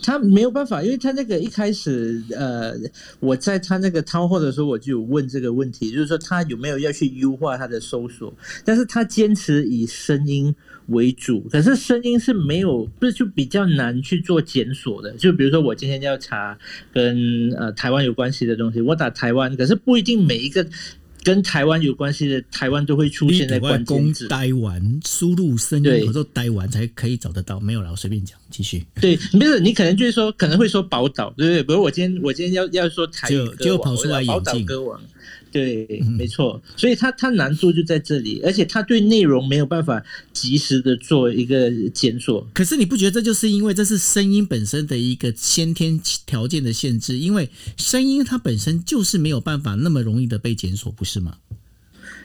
[0.04, 2.74] 他没有办法，因为他那个一开始，呃，
[3.20, 8.30] 我在他那个掏货的时候，我就有问这个问题，就是说他有没有要去优化他的搜索，
[8.66, 10.54] 但是他坚持以声音
[10.88, 15.10] 为主，可是声音是没有，不是就比较难去做检索的。
[15.12, 16.58] 就比如说我今天要查
[16.92, 20.66] 跟呃台湾有关系的东西，我打台湾，可是不一定每一个
[21.24, 24.28] 跟台湾有关系的台湾都会出现在关键字。
[24.28, 27.58] 呆完输入声音，对有时候呆完才可以找得到。
[27.58, 28.84] 没有了，我随便讲，继续。
[29.00, 31.62] 对，不是你可能就是说可能会说宝岛，对不对？
[31.62, 35.00] 比如我今天我今天要要说台语就歌王就跑出来眼镜歌王，
[35.54, 36.60] 对，嗯没错。
[36.76, 42.44] 所以它它难度就在这里，而且它对内容没有办法及时的做一个检索。
[42.52, 47.16] 可是你不觉得这就是因为这是声音本身的一个先天条件的限制？
[47.18, 51.36] 因为声音它本身就是没有办法那么容易的被检索，不是吗？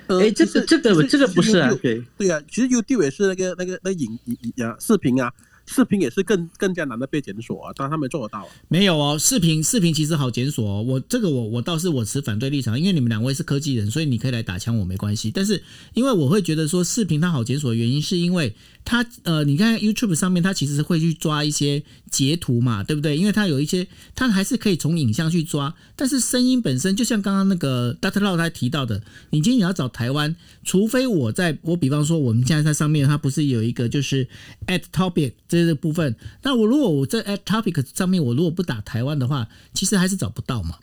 [0.08, 5.32] 呃哎这个这个这个不是啊其实 YouTube- 对对啊，其实 YouTube 也是那个那个那影影影啊视频啊，
[5.69, 8.47] 视频也是更更加难的被检索啊，但他们做得到啊。
[8.67, 10.82] 没有哦，视频视频其实好检索哦。
[10.82, 15.29] 我这个我我倒是我持反对立场，因为你们两位是科技人，所以你可以来打枪我没关系。
[15.29, 15.62] 但是
[15.93, 23.15] 因为我会觉得说视频它好检索的原因，是因为它呃，你看 YouTube 上面它其实会去抓一些截图嘛，对不对？
[23.15, 28.19] 因为它有一些它还是可以从影像去抓，但是声音本身就像刚刚那个 Dr.
[28.21, 34.27] Lau 他提到的，你今天你要找台湾，除非我在我比方说我们现在在上面，它不是有一个就是
[34.65, 40.76] at topic 这个部分，那我如果我在 at topic 上面，我如果不打台湾的话，其实还是找不到嘛。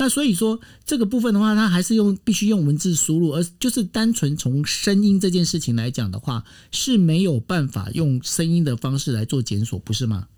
[0.00, 10.28] 那所以说这个部分的话，它还是用必须用文字输入，而就是单纯从声音这件事情来讲的话，是没有办法用声音的方式来做检索，不是吗？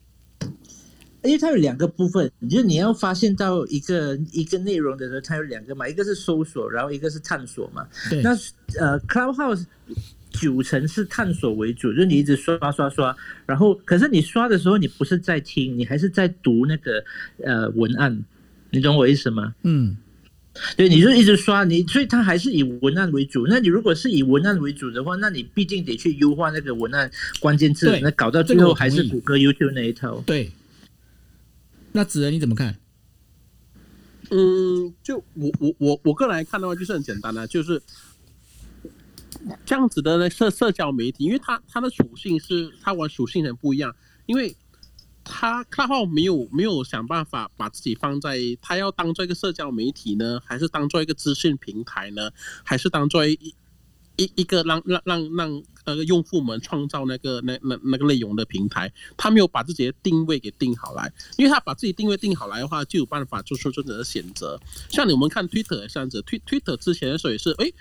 [1.22, 7.86] 因为它有两个部分，就是你要发现到一个一个内容的时候，它有两个嘛，一个是搜索，然后一个是探索嘛。
[8.08, 8.30] 对，那
[8.78, 9.66] 呃，Clubhouse
[10.40, 17.04] 九成是探索为主，就是你一直刷刷刷，然后可是你刷的时候，你不是在听，你还是在读那个
[17.44, 18.24] 呃文案，
[18.70, 19.54] 你懂我意思吗？
[19.64, 19.96] 嗯，
[20.76, 23.46] 对，你就一直刷你，所以它还是以文案为主。
[23.46, 30.22] 那你如果是以文案为主的话，那你必定得去优化那个文案关键字，那搞到最后还是谷歌、YouTube 那一套。
[30.24, 30.50] 对。
[31.92, 32.76] 那子仁你怎么看？
[34.30, 37.82] 嗯，就我我我我个人来看的话，就是很简单的，就是
[39.64, 43.94] 这样子的那社社交媒体，因为它它的属性是它玩属性很不一样，
[44.26, 44.56] 因为
[45.24, 52.30] 它 c l u b 没有没有想办法把自己放在它要当做一个社交媒体呢，还是当做一个资讯平台呢，
[52.64, 53.54] 还是当做一
[54.16, 64.60] 一一个让让让让那个用户们创造那个那那那个内容的平台，他没有把自己的定位给定好来，因为他把自己定位定好来的话，就有办法做出真正的选择。
[64.90, 67.72] 像你们看 Twitter 这样子，Twitter 之前的时候也是，诶，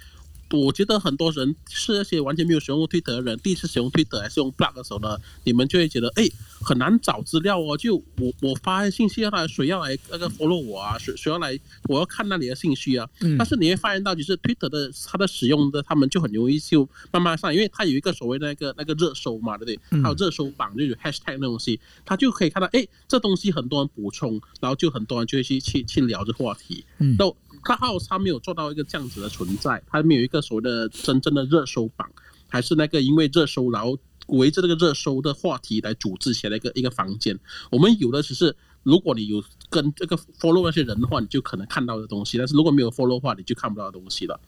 [0.51, 6.27] 我觉得很多人是那些完全没有使用过 Twitter 的人，第一次使用 Twitter 还是用 Blog 的时候呢，你们就会觉得，哎，
[6.61, 7.77] 很难找资料哦。
[7.77, 10.97] 就我我发信息要来，谁要来那个 follow 我啊？
[10.97, 11.59] 谁谁要来？
[11.83, 13.07] 我要看那里的信息啊。
[13.21, 19.79] 嗯但是你会发现到，就是 Twitter 的它的使用的，他们就很容易就慢慢上，因为它有一个所谓的那个那个热搜嘛，对不对？
[19.91, 26.83] 嗯还有热搜榜，就有 hashtag 那东西，它就可以看到，哎，这东西很多人补充，然后就很多人就会去去去聊这话题。
[26.97, 27.25] 嗯那
[27.63, 32.09] Clubhouse 它没有做到一个这样子的存在，它没有一个所谓的真正的热搜榜，
[32.47, 37.39] 还是那个因为热搜然后围着这个热搜的话题来组织起来一个一个房间。
[37.71, 44.39] 我们有的只是如果你有跟这个 follow 那些人的话，你就可能看到的东西；但是如果没有 follow 的话，你就看不到东西了。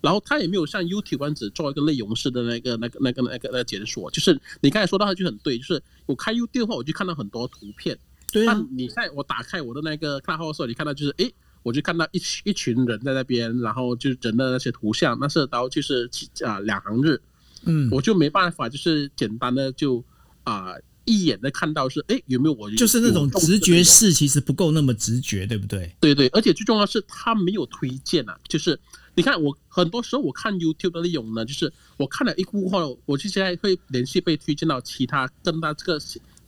[0.00, 4.10] 然后它也没有像 YouTube 这样子做一个内容式的那个、那个、那个、那个、那个检索。
[4.10, 7.98] 就是你刚才说到，它就很对，就是我开 YouTube 的话，我就看到很多图片。
[8.32, 16.10] 对啊，你在我打开我的那个看号的时候，你看到就是诶，我就看到一群一群人在那边，然后就是人的那些图像，那是然后就是
[16.44, 17.20] 啊两行日，
[17.64, 20.04] 嗯，我就没办法，就是简单的就
[20.44, 20.74] 啊。
[21.06, 25.92] 一眼的看到是哎有没有我就是那种直觉式，其实不够那么直觉，对不对？
[25.98, 28.78] 对对，而且最重要是他没有推荐啊，就是
[29.14, 35.98] 你看我很多时候我看 YouTube 的内容呢，就是我看了一部后，我就现在会连续被推荐到其他跟他这个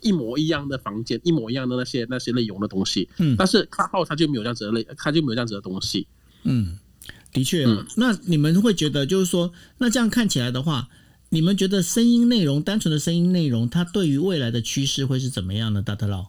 [0.02, 3.08] 一模一样的房间、一模一样的那些那些内容的东西。
[3.16, 6.06] 嗯，但是卡号它就没有这样子的类，它就没有这样子的东西。
[6.42, 6.78] 嗯，
[7.32, 7.66] 的确。
[7.96, 10.88] 那你们会觉得就是说，那这样看起来的话。
[11.34, 15.80] 你们觉得声音内容，单纯的声音内容，它对于未来的趋势会是怎么样的？
[15.80, 16.26] 大特佬，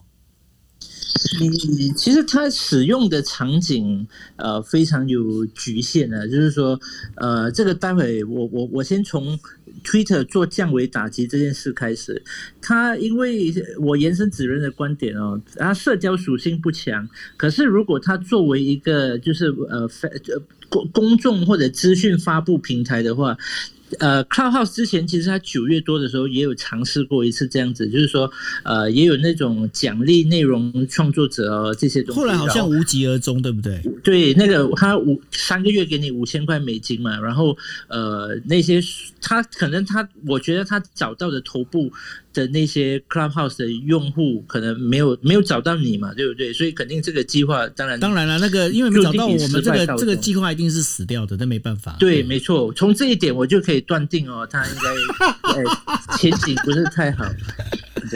[1.40, 6.78] 你其实它使用的场景呃非常有局限的，就是说
[7.16, 9.38] 呃这个待会我我我先从
[9.84, 12.22] Twitter 做降维打击这件事开始，
[12.60, 19.88] 它因为我延伸子人的观点哦，它社交属性不强，可是如果它作为一个就是呃
[20.68, 23.36] 公公众或者资讯发布平台的话。
[23.98, 28.30] 呃，Cloudhouse 之前其实他九月多的时候也有尝试过一次这样子，就是说，
[28.62, 33.80] 呃，也有那种奖励内容创作者这些东西，后来好像无疾而终，对不对？
[34.02, 37.56] 对，那个他五三个月给你五千块美金嘛，然后
[37.88, 38.80] 呃，那些
[39.24, 41.90] 他可能他，我觉得他找到的头部。
[42.34, 46.52] 的那些 Clubhouse 的用户可能没有没有找到你嘛，对不对？
[46.52, 51.94] 所以肯定这个计划当然当然了，那个因为没找到我们这个这个计划一定是死掉的，那没办法。
[52.00, 57.24] 对，没错，从这一点我就可以断定哦，他应该前景不是太好。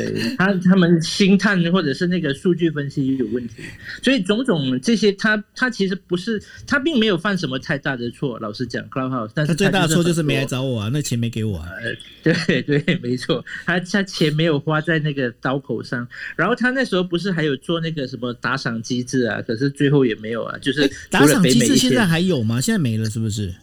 [0.07, 3.55] 对他，他们星探或者是那个数据分析有问题，
[4.03, 8.39] 所以种种这些，他他其实不是，他并没有犯什么太大的错。
[8.39, 11.71] 老实讲，Clubhouse，但是他最大的错就是没来找我啊，那钱没给我啊。
[12.23, 16.07] 对对，没错，他他钱没有花在那个刀口上。
[16.37, 19.43] 然后他那时候不是还有做那个什么打赏机制啊？
[19.43, 22.61] 可是最后也没有啊，就是打赏机制现在还有吗？
[22.61, 23.55] 现在没了是不是？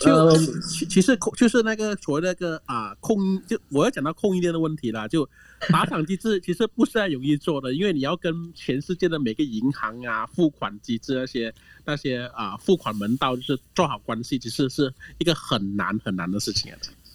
[0.00, 5.28] 就其其实控就是那个所谓那个啊控就我要讲到空一点的问题啦，就
[5.68, 11.54] 打赏机制 其实不是太容易做的，因为你要跟全世界的每个银行啊付款机制那些
[11.84, 16.72] 那些啊付款门道就是做好关系，其实是一个很难很难的事情。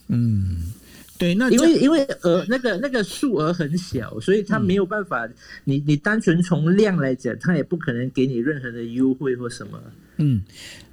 [0.08, 0.72] 嗯。
[1.18, 5.28] 对，那因为因为呃那个那个数额很小，所以他没有办法。
[5.65, 9.78] 你你单纯从量来讲，他也不可能给你任何的优惠或什么。
[10.21, 10.43] 嗯，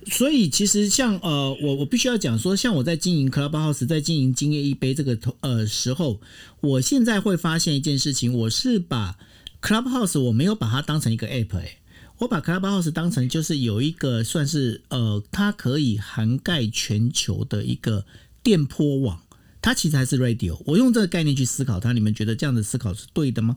[0.06, 6.20] 所以其实像呃我我必须要讲说，像我在经营 Clubhouse，在经营今夜一杯这个呃时候，
[6.60, 9.18] 我现在会发现一件事情，我是把
[9.60, 11.78] Clubhouse 我没有把它当成一个 app，哎，
[12.18, 18.06] 我把 Clubhouse 当成就是有一个算是呃它可以涵盖全球的一个
[18.42, 19.20] 电波网。
[19.60, 23.56] 它其实还是 radio，我用这个概念去思考它，你们觉得这样的思考是对的吗？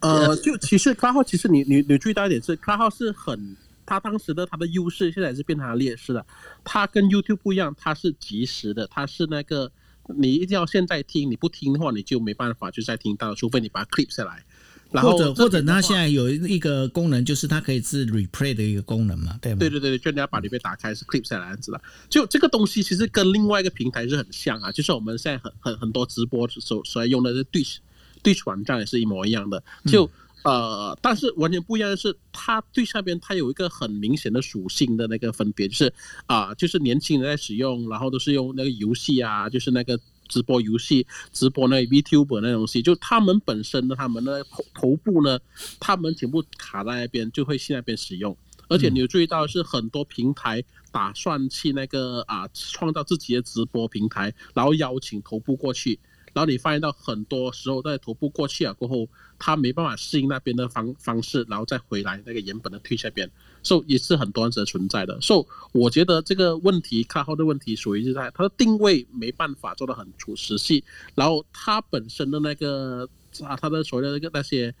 [0.00, 3.56] 呃，就其实 Clubhouse，其实你你你注意到一点是 Clubhouse 是很，
[3.90, 6.24] 它当时的它的优势现在是变成它劣势了。
[6.62, 9.72] 它跟 YouTube 不一样，它是及时的，它是那个
[10.16, 14.44] 你一定要现在听，你不听的话你就没办法就再听到，除非你把它 clip 下来。
[14.92, 19.58] 或者或者，它现在有一个功能，就是它可以是 replay 的一个功能嘛，对吗？
[19.60, 21.80] 对对对就你要把里面打开是 clip 下来样子的。
[22.08, 29.62] 就这个东西其实跟另外一个平台是很像啊，就是我们现在很很很多直播所所用的 Twitch，Twitch 网站也是一模一样的。
[29.86, 30.10] 就
[30.44, 35.92] 呃，但是完全不一样的是，它最下边它有一个很明显的属性的那个分别，就是
[36.26, 39.98] 啊，就是年轻人在使用，然后都是用那个游戏啊，就是那个。
[40.30, 45.36] 直播游戏、直播那 VTuber 那东西，就他们本身的他们的头头部呢，
[45.80, 48.36] 他们全部卡在那边，就会去那边使用。
[48.68, 55.98] 而且你有注意到，是很多平台打算去那个啊，创造自己的直播平台，然后邀请头部过去。
[56.32, 63.30] 然后你发现到很多时候在徒步过去了过后，他没办法适应那边的方方式，然后再回来那个原本的退下边，
[63.62, 65.20] 所以也是很多人存在的。
[65.20, 73.08] 所以我觉得这个问题，卡号的问题属于是在它的定位没办法做的很出实细，然后它本身的那个
[73.42, 74.74] 啊，它的所谓的那个那些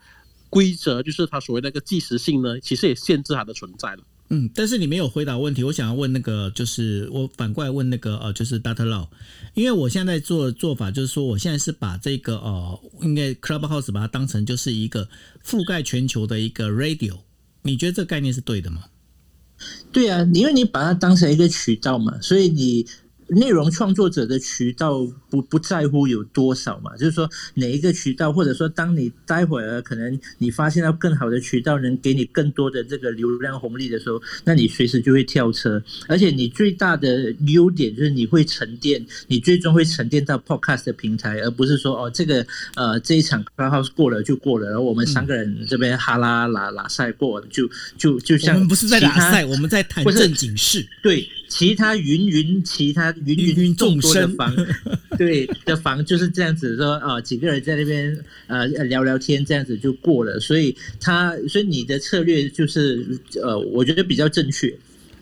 [0.48, 4.02] 规则，就是它所谓那个即时性呢，其实也限制它的存在了。
[4.32, 9.08] 嗯，但是你没有回答问题，我想要问那个，就是我反过来问那个呃，就是 Data Law，
[9.54, 15.08] 因为我现在做做法就是说，我现在是把这个呃，应该 Clubhouse 把它当成就是一个
[15.44, 17.18] 覆盖全球的一个 Radio，
[17.62, 18.84] 你觉得这个概念是对的吗？
[19.92, 22.86] 对啊，因为你把它当成一个渠道嘛，所以你
[23.30, 35.82] 内容创作者的渠道不不在乎有多少嘛，就是说哪一个渠道，或者说当你待会儿可能你发现到更好的渠道能给你更多的这个流量红利的时候，那你随时就会跳车。
[36.08, 50.84] 而且你最大的优点就是你会沉淀，你最终会沉淀到 Podcast 的平台，而不是说哦这个呃这一场 Clubhouse 过了就过了，然后我们三个人这边哈拉拉拉赛过，就就就像我们不是在打赛，我们在谈正经事。
[51.02, 54.54] 对，其他云云其他芸芸众多的房，
[55.18, 60.38] 对的房就是这样子说啊，几个人在那边呃聊聊天，这样子就过了。
[60.38, 63.04] 所以他，所以你的策略就是
[63.42, 64.72] 呃，我觉得比较正确。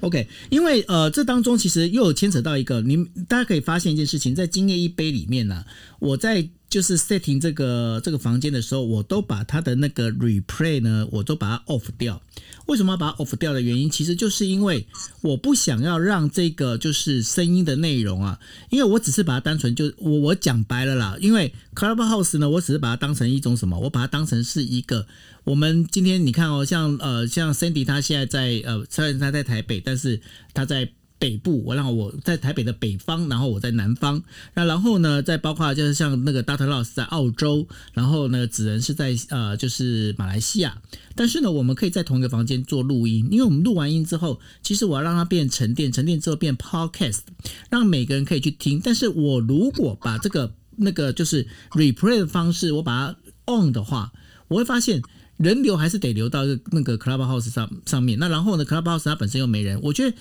[0.01, 5.65] OK，因为呃，这当中其实又有牵扯到一个，你大家可以发现一件事情，在今夜一杯里面呢，
[5.99, 12.21] 我在就是 setting 这个这个房间的时候，我都把它的那个 replay 呢，我都把它 off 掉。
[12.67, 14.87] 为什么要把它 off 掉的原因，其实就是因为
[15.23, 18.39] 我不想要让这个就是声音的内容啊，
[18.69, 25.07] 因为我只是把它单纯就我我讲白了啦，因为 Clubhouse 呢，我只是把它当成一种什么，我把它当成是一个。
[25.45, 30.21] 我们今天你看哦，像呃像 Sandy 他现在在呃虽然他在台北，但是
[30.53, 34.23] 他在北部，我让我在台北的北方，然后我在南方，
[34.55, 36.67] 那然后呢，再包括就是像那个 Dr.
[36.67, 40.81] Loss 在澳洲，然后呢子仁是在呃就是马来西亚，
[41.15, 47.21] 但是呢我们可以在同一个房间做录音，因为我们录完音之后，其实我要让它变沉淀，沉淀之后变 Podcast，
[47.69, 54.13] 让每个人可以去听，但是我如果把这个那个就是 Replay 的方式，我把它 On 的话，
[54.49, 55.03] 我会发现。
[55.39, 56.41] 人流还是得流到
[56.73, 60.17] 那个 Clubhouse 上上面，那然后呢，Clubhouse 它本身又没人，我觉得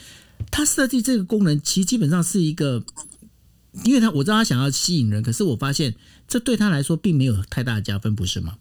[0.51, 2.83] 它设计这个功能其实基本上是一个，
[3.83, 5.95] 因为他我知道他想要吸引人，可是我发现
[6.27, 8.57] 这对他来说并没有太大的加分，不是吗？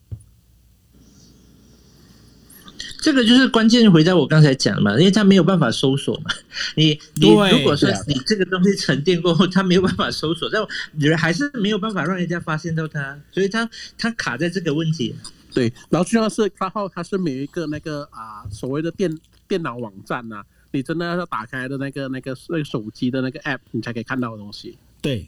[3.01, 6.31] 这个就是关键，回到我刚才讲的嘛，因为他没有办法搜索嘛。
[6.75, 10.61] 你你如果说你这个东西沉淀过后，他没有办法搜索，但
[10.99, 15.15] 人还是没有办法让人家发现到他，所以他他卡在这个问题。
[15.55, 19.17] 对，然后最重要是，它号它是每一个那个啊所谓的电
[19.47, 20.43] 电脑网站呐，
[20.77, 24.77] 你真的要打开的那个那个那个手机的那个 app，你才可以看到的东西。
[25.01, 25.27] 对，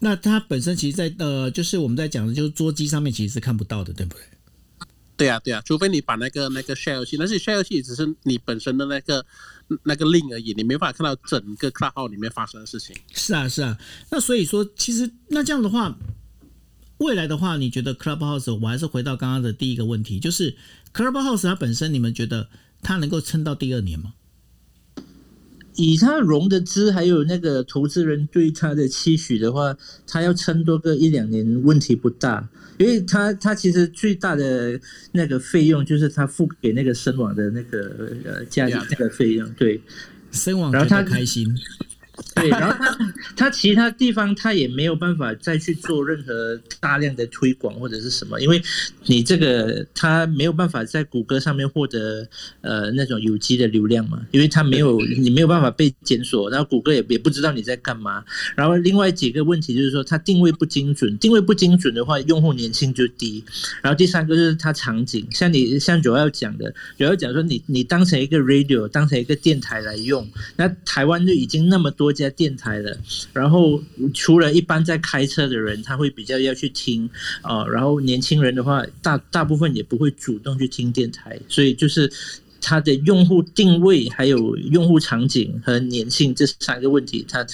[0.00, 4.22] 那它本身其实，在呃，就是我们在讲的，就是桌机上面其实是看不到的，对不对？
[5.16, 9.24] 对啊，对啊，除非你把那个那个 share 器，但是 share 器只是你本身的那个
[9.82, 12.96] 那个 link 而已，你没法看到整个 cloud 号里面发生的事情。
[13.12, 13.78] 是啊，是啊，
[14.10, 15.96] 那所以说，其实那这样的话。
[16.98, 18.54] 未来的话，你觉得 Clubhouse？
[18.54, 20.56] 我还是回到刚刚的第一个问题，就是
[20.94, 22.48] Clubhouse 它本身，你们觉得
[22.80, 24.14] 它能够撑到第二年吗？
[25.76, 32.48] 以他融的资，还有那个投资人对他的期许的话，他要撑多个一两年问题不大，
[32.78, 34.80] 因为他他其实最大的
[35.12, 39.80] 那个费用就是他付给那个深网的那个呃价那个费用，对，
[40.32, 41.46] 深网然后他开心。
[42.34, 48.60] 对，然后他他其他地方他也没有办法再去做任何大量的推广或者是什么，因为
[49.04, 52.26] 你这个他没有办法在谷歌上面获得
[52.62, 58.24] 呃那种有机的流量嘛，因为他没有你没有办法被检索，然后谷歌也也不知道你在干嘛。
[58.54, 63.44] 然后另外几个问题就是说，它定位不精准，定位不精准的话，用户粘性就低。
[63.82, 72.05] 然后第三个就是它场景，像你像主要讲的，主要讲说你你当成一个 radio，当成一个电台来用，那台湾就已经那么多。
[72.06, 72.96] 多家电台的，
[73.32, 73.82] 然后
[74.14, 77.10] 除了一般在开车的人，他会比较要去听
[77.42, 82.08] 啊，然后年轻人的话，大大部分也不会主动去听电台，所以就是
[82.60, 87.44] 它的用户定位、还有用户场景和粘性这三个问题，它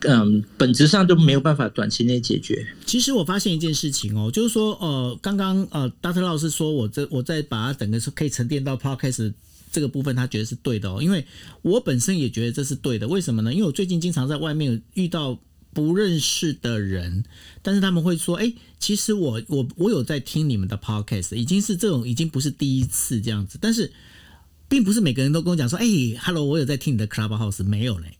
[0.00, 2.66] 嗯本质上都没有办法短期内解决。
[2.84, 9.32] 其实我发现一件事情哦，就是说呃，刚刚呃，大特老师说我这我在把它整个是可以沉淀到 podcast。
[9.74, 11.26] 这个部分他觉得是对的哦，因为
[11.62, 13.08] 我本身也觉得这是对的。
[13.08, 13.52] 为什么呢？
[13.52, 15.36] 因为我最近经常在外面遇到
[15.72, 17.24] 不认识的人，
[17.60, 23.92] 但是他们会说：“哎，其实我我我有在听你们的 podcast，已经是这种已经不是第一次这样子。”但是
[24.68, 25.84] 并不是每个人都跟我讲说：“哎
[26.20, 28.16] ，hello，我有在听你的 clubhouse。”没有嘞。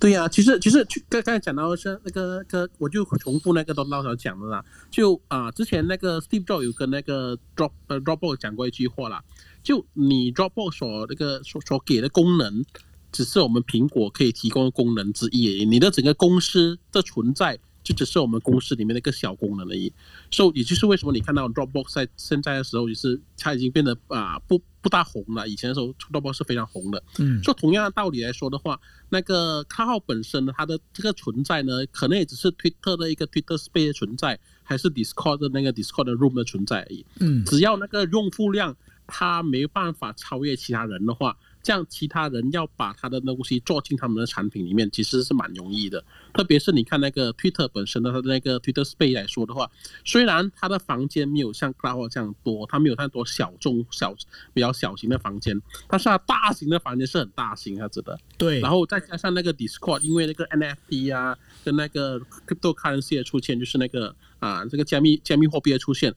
[0.00, 4.64] 对呀，其实其实刚刚才讲到是那个个，我就重复那个东道长讲的啦。
[4.90, 9.22] 就啊，之前那个 Steve Jobs 有跟那个 Drop 呃 Dropbox 讲过一句话啦。
[9.62, 12.64] 就你 Dropbox 所那个所所给的功能，
[13.12, 15.64] 只是我们苹果可以提供的功能之一而已。
[15.66, 19.92] 你的整个公司的存在，就只是我们公司里面的一个小功能而已。
[20.30, 25.46] 所以也就是为什么你看到 Dropbox 在现在的时候，就是它已经变得啊不不大红了。
[25.46, 27.02] 以前的时候 Dropbox 是非常红的。
[27.18, 27.42] 嗯。
[27.42, 28.80] 就同样的道理来说的话，
[29.10, 37.04] 那个卡号本身呢它的这个存在呢，可能也只是 Twitter 的一个 Twitter Space 的存在，还是 Discord 的那个 Discord 的 Room 的存在而已。
[37.18, 37.44] 嗯。
[37.44, 38.76] 只要那个用户量。
[39.10, 46.02] 他没办法超越其他人的话，这样其他人要把他的东西做进他们的产品里面，其实是蛮容易的。
[46.32, 49.70] 特别是你看那个 Twitter 本身的它的那个 Twitter Space 来说的话，
[50.04, 54.14] 虽然它的房间没有像 Clubhouse 这样多，它没有太多小众小
[54.54, 58.18] 比较小型的房间，但是它大型的房间是很大型，它值得。
[58.38, 66.14] 对，然后再加上那个 Discord，因为那个 NFT 啊，跟那个 cryptocurrency 的出现，就是那个啊，这个加密加密货币的出现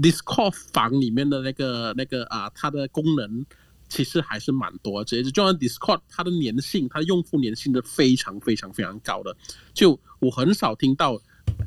[0.00, 3.44] ，Discord 房里面的那个那个啊，它的功能
[3.88, 9.36] 其实还是蛮多，直接就像 Discord，它的粘性，它的用户粘性是非常非常非常高的。
[9.72, 11.20] 就我很少听到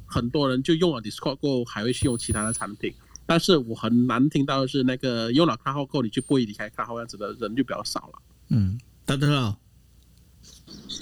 [0.06, 2.94] 很多人就用了 Discord 过后还会去用其他的产品，
[3.26, 8.22] 但是我很难听到是那个用了卡号过后你就不会离开卡号这样子的人就比较少了。
[8.50, 9.58] 嗯，大特佬，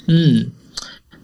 [0.06, 0.50] 嗯，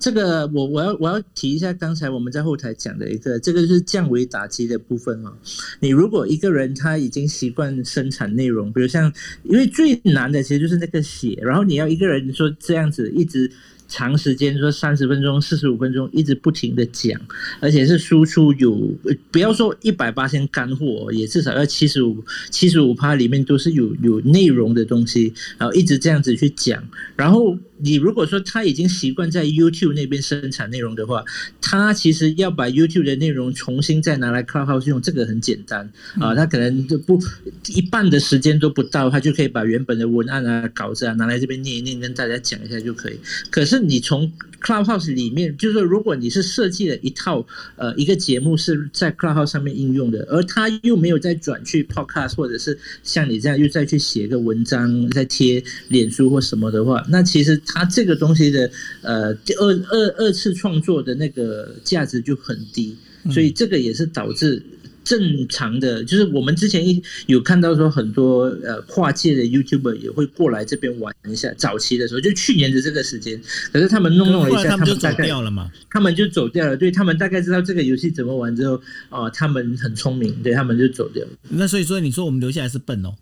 [0.03, 5.33] 这个我我要我要提一下刚才我们在后台讲的一个，这个就是降维打击的部分哦。
[5.79, 9.13] 你如果一个人他已经习惯生产内容，比如像，
[9.45, 13.49] 因为最难的其实就是那个写，然后你要一个人说这样子一直。
[13.93, 17.21] 长时间说三十分钟、四十五分钟一直不停的讲，
[17.61, 18.91] 而且是输出有
[19.31, 26.83] 不要说一百八千干货，也至少要七十五七十五趴里面都是有有内容的东西，然后一直这样子去讲。
[27.17, 31.23] 然后你如果说他已经习惯在 YouTube 那边生产内容的话，
[31.61, 37.21] 他其实要把 YouTube 的内容重新再拿来 Clubhouse 用，这个很简单啊，他可能就不
[37.69, 43.19] 一半的时间都不到，他就可以把原本的文案啊、稿子啊拿来这边念一念，跟大家讲一下就可以。
[43.51, 58.71] 可是你从 Clubhouse 里面，就是说，如果你是设计了一套呃一个节目是在 Clubhouse 上面应用的，而他又没有再转去 Podcast，或者是像你这样又再去写个文章，再贴脸书或什么的话，那其实他这个东西的
[59.03, 62.97] 呃第二二二次创作的那个价值就很低，
[63.31, 64.63] 所以这个也是导致。
[65.05, 71.53] 正常的，就是我们之前一有看到说很多呃跨界的 YouTuber 也会过来这边玩一下。
[71.57, 73.41] 早期的时候，就去年的这个时间，
[73.73, 75.71] 可是他们弄弄了一下，他们就大概掉了嘛。
[75.91, 78.81] 他们就走掉了，对他们大概知道这个游戏怎么玩之后，
[79.11, 81.31] 哦，他们很聪明，对他们就走掉了。
[81.49, 83.15] 那所以说，你说我们留下来是笨哦？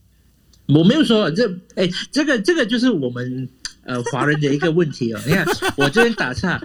[0.66, 3.48] 我没有说这，哎，这个这个就是我们
[3.84, 5.20] 呃华人的一个问题哦。
[5.26, 6.62] 你看我这边打岔，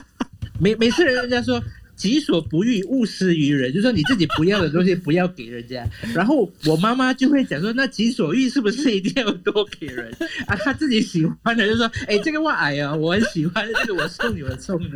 [0.60, 1.62] 没每次人家说。
[2.00, 3.72] 己所不欲，勿施于人。
[3.72, 5.86] 就说你自己不要的东西， 不要给人家。
[6.14, 10.10] 然后我妈妈就会讲说，那己所欲是不是一定要多给人
[10.46, 10.56] 啊？
[10.56, 14.88] 她自己喜欢的，就说，哎，这个袜矮啊，我很喜欢，这个我送你，我送你，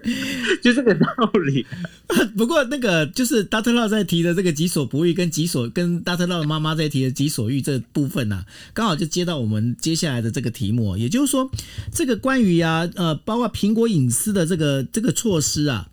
[0.62, 1.66] 就这个道理。
[2.38, 10.96] 不过那个就是达特 t 在提的这个己所不欲，跟己所跟达特 t 的妈妈在提的己所欲这部分呢，刚好就接到我们接下来的这个题目。
[10.96, 11.50] 也就是说，
[11.92, 15.86] 这个关于啊，呃，包括苹果隐私的这个这个措施啊。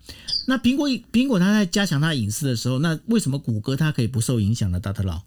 [0.46, 4.80] 那苹果苹果它在加强它隐私的时候，那为什么谷歌它可以不受影响呢？
[4.80, 5.22] 大特佬？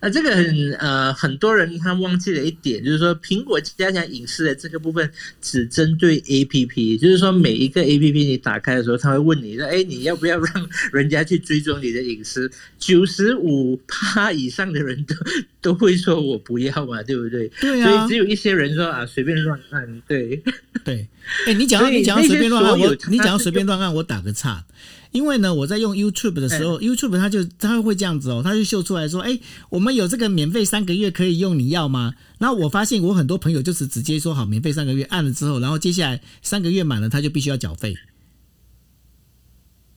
[0.00, 5.10] 啊，这个很呃，很多人他忘记了一点，就是说苹果加强隐私的这个部分
[5.40, 12.50] 只针对 A P P，就是说每一个 A P P 你打开的时候，他会问你说，哎，你要不要让 人家去追踪你的隐私？
[12.78, 15.14] 九十五趴以上的人都
[15.60, 17.48] 都会说我不要嘛，对不对？
[17.60, 18.06] 对啊。
[18.06, 20.42] 所以只有一些人说啊，随便乱按，对
[20.84, 21.06] 对。
[21.46, 24.64] 哎，你讲你讲随便乱按，我你讲随便乱按，我打个岔。
[25.10, 29.38] 因为呢，我在用 YouTube 的时候，YouTube 它就它会这样子哦，它就秀出来说：“哎，
[29.70, 37.96] 我们有这个免费三个月可以用，你要吗？”然后我发现我很多朋友就是直接说好免费三个月，按了之后，然后接下来三个月满了，他就必须要缴费。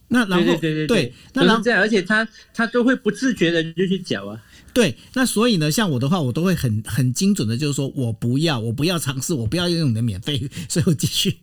[0.08, 4.44] 那然后对对对对，那然后这样，而且他他都会不自觉的就去缴啊。
[4.74, 11.38] 对，那所以呢，像我的话，我都会很很精准的，就是说我不要，我不要尝试，我不要用你的免费，所以我继续。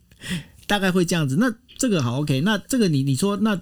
[0.69, 3.61] 大概会这样子，那这个好 OK，那这个你你说那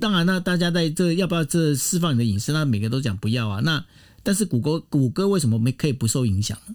[0.00, 2.52] 当然，那大家在这要不要这释放你的隐私？
[2.52, 3.60] 那每个都讲不要啊。
[3.62, 3.84] 那
[4.24, 6.74] 但是谷歌谷歌为什么没可以不受影响呢？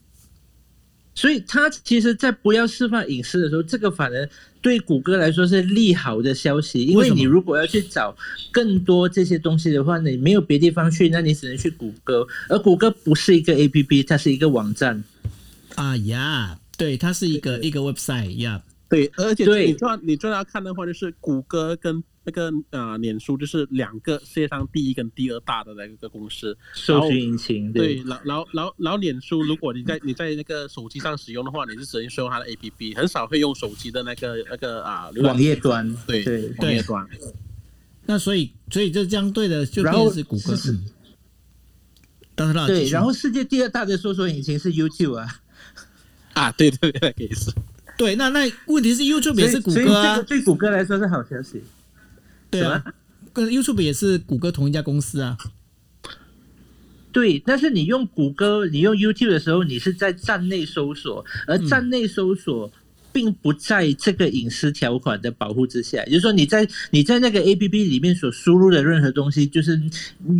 [1.14, 4.30] 所以他其实，在不要释放隐私的时候，这个反而
[4.62, 8.16] 对谷歌来说是利好的消息，因为你如果要去找
[8.50, 15.04] 更多这些东西的话，你没有别地方去，那你只能去谷歌，而谷歌不是一个 APP，它是一个网站。
[15.76, 18.64] 啊呀，对，它是一个一个 website 呀。
[18.92, 27.72] 对，而且你重要你重要看的话，就是谷歌跟那个呃脸书，就是两个世界上第一跟第二大的那个公司搜索引擎。
[27.72, 35.96] 对，然后然后然后然后脸书，如果你在你在那个手机上使用的话，你是只能使用它的 APP，很少会用手机的那个那个啊网页端。
[36.06, 37.08] 对对，网页端。
[38.06, 40.54] 那所以所以这相对的就变是谷歌。
[42.36, 45.28] 当然对，然后世界第二大的搜索引擎是 YouTube 啊。
[46.34, 47.54] 啊，对对对，可以是。
[48.02, 51.62] 对，那那问题是 YouTube 也是谷歌啊，对谷歌来说是好消息。
[52.49, 52.84] 对啊，
[53.32, 55.38] 跟 YouTube 也是谷歌同一家公司啊。
[57.12, 62.72] 对，但是你用谷歌、你用 YouTube 的时候，你是在站内搜索，而站内搜索
[63.14, 66.04] 并不在这个隐私条款的保护之下。
[66.06, 69.80] 也就是说，你在你在那个 APP 里面所输入的任何东西，就是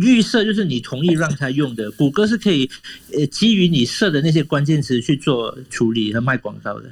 [0.00, 1.88] 预设就是你同意让它用的。
[1.92, 2.68] 谷歌是可以
[3.16, 6.90] 呃基于你设的那些关键词去做处理和卖广告的。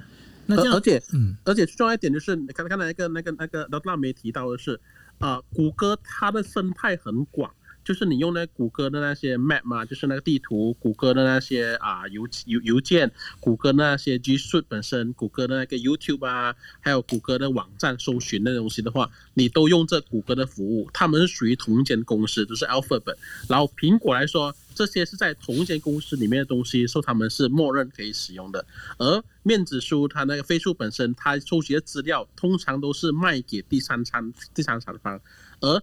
[0.51, 4.79] 那这样，而而且嗯，而且最重要一点就是，刚才刚才那个那个那个老大没提到的是，
[5.19, 13.11] 啊，谷歌它的生态很广，就是你用那谷歌的那些 Map 嘛，就是那个地图，谷歌的那些啊邮邮邮件，
[13.41, 23.17] 谷歌那些 G Suite 本身，谷歌的那个 YouTube 啊，还有谷歌的网站搜寻那东西的话，你都用这谷歌的服务，他们是属于同一间公司，都是 Alphabet。
[23.49, 28.65] 然后苹果来说，这些是在同一间公司里面的东西，受他们是默认可以使用的。
[28.99, 35.21] 而面子书它那个飞书本身，它收集的资料通常都是卖给第三方第三方，
[35.61, 35.83] 而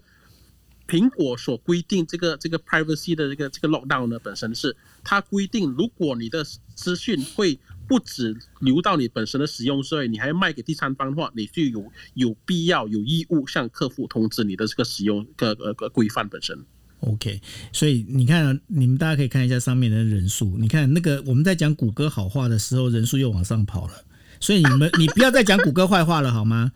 [0.87, 6.43] 苹果所规定这个这个 privacy 的这个这个 lockdown 呢，本身是它规定，如果你的
[6.75, 16.57] 资讯会不止流到你本身的使用设备，你还要卖给第三方的话，你就有有必要有义务向客户通知你的这个使用个呃个规范本身。
[17.01, 20.57] OK，所以你看，你们大家可以看一下上面的人数。
[20.57, 23.93] 你看那个我们在讲谷歌好话的时候，人数又往上跑了。
[24.39, 26.71] 所以你们你不要再讲谷歌坏话了好吗？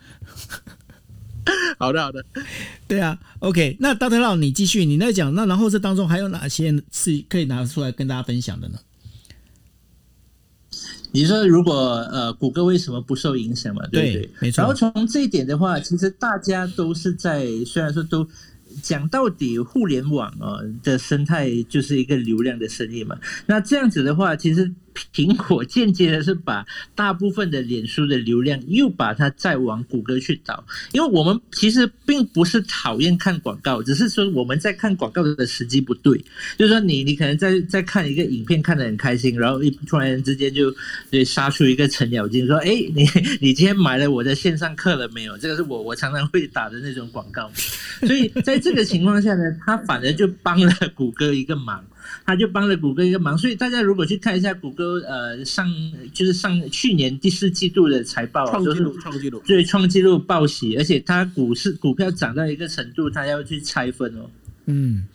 [1.80, 2.24] 好的好的，
[2.88, 8.80] 对啊，OK，那大特老你继续，你在讲那然后这当中还有哪些是可以拿出来跟大家分享的呢？
[11.14, 11.74] 你说如果
[12.12, 13.86] 呃，谷歌为什么不受影响嘛？
[13.88, 14.22] 对不对？
[14.22, 18.26] 对没错然后从这一点的话，其实大家都是在虽然说都
[18.82, 23.18] 讲到底，互联网啊、的生态就是一个流量的生意嘛。
[23.46, 24.72] 那这样子的话，其实
[25.14, 26.66] 苹果间接的是把
[26.96, 36.24] 大部分的脸书的流量又把它再往谷歌去导，因为我们其实并不是讨厌看广告，只是说我们在看广告的时机不对。
[36.58, 40.74] 就是说你你可能在在看一个影片看得很开心，然后一突然之间就
[41.10, 43.08] 对杀出一个程咬金，说哎你
[43.39, 45.38] 你今天买了我的线上课了没有？
[45.38, 47.52] 这个是我我常常会打的那种广告，
[48.02, 51.84] 所以在这个情况下呢，他反而就帮了谷歌一个忙。
[52.32, 55.69] 他就帮了谷歌一个忙，所以大家如果去看一下谷歌呃上
[56.13, 59.43] 就是上去年第四季度的财报啊，创纪录创纪录。
[59.45, 64.29] 对创纪录报喜，而且它股市股票涨到一个程度，它要去拆分哦。
[64.67, 65.07] 嗯，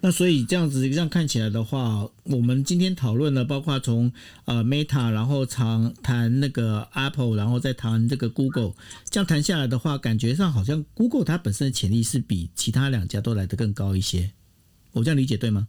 [0.00, 4.12] 那所以这样子这样看起来的话，我们今天讨论了，包括从
[4.44, 8.74] 呃 Meta，然后谈谈那个 Apple，然后再谈这个 Google，
[9.10, 14.30] 这样谈下来的话，感觉上好像 Google 它本身的潜力是比其他两家都来得更高一些。
[14.92, 15.66] 我这样理解对吗？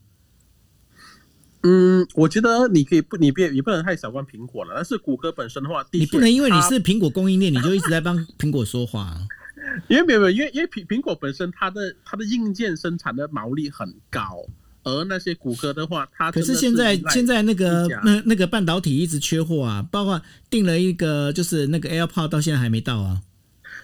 [1.63, 4.73] 嗯，我觉得你可以不，你别也不能太小看苹果了。
[4.75, 9.27] 但是谷歌本身的话，的你不能因为你是苹果供应链，你就一直在帮苹果说话、啊。
[9.87, 14.45] 因为没有没有，因为因为苹苹果本身它的它的硬件生产的毛利很高，
[14.83, 23.21] 而那些谷歌的话，它可是现在现在那个那那个半导体一直缺货啊，包括订了一个就是那个 AirPod 到现在还没到啊。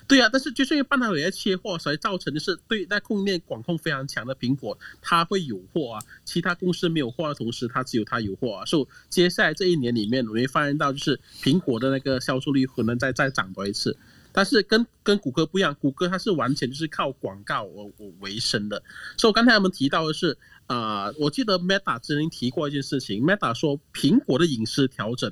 [0.09, 8.65] 对啊，但是就是因为半导体在切货，所以造成的是对那供应链管控非常强的苹果，它会有货啊，其他公司没有货的同时，它只有它有货啊。
[8.65, 13.95] 所以接下来这一年里面，我们会发现到就是苹果的那个销售率可能再再涨多一次。
[14.31, 18.81] 但是跟跟谷歌不一样，谷歌它是完全就是靠广告为为生的。
[19.15, 20.35] 所以我刚才我们提到的是，
[20.67, 25.31] 呃，我记得 Meta 之前提过一件事情，Meta 说苹果的隐私调整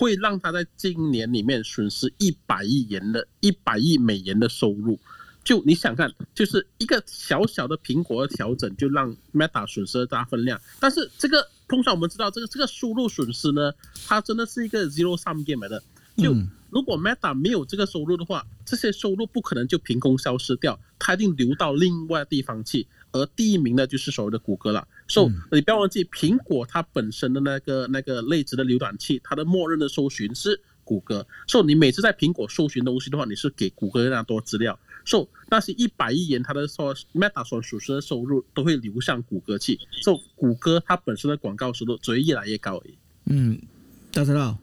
[0.00, 4.98] 会让他在今年里面损失一百亿元的一百亿美元的收入。
[5.44, 10.58] 就你想看，就是一个小小的苹果的调整，就让 Meta 损失了大分量。
[10.78, 13.72] 但是这个通常我们知道，这个这个收入损失呢，
[14.06, 15.82] 它真的是一个 zero sum game 的。
[16.16, 16.34] 就
[16.70, 22.86] 如果 Meta 没有这个收入的话，这些收入不可能就凭空消失掉，它一定流到另外地方去。
[23.12, 24.88] 而第一名呢，就是所谓的谷歌了。
[25.10, 31.26] 所、以、嗯你不要忘记，苹果它本身的那个那个内置的浏览器，它的默认的搜寻是谷歌。
[31.48, 34.78] So，你每次在苹果搜寻东西的话，你是给谷歌非常多资料。
[35.04, 39.78] So，那些一百亿元它的说 Meta 所属实的收入都会流向谷歌去。
[40.02, 42.94] So，谷歌它本身的广告收入只会越来越高而已。
[43.26, 43.60] 嗯，
[44.12, 44.56] 大家知道。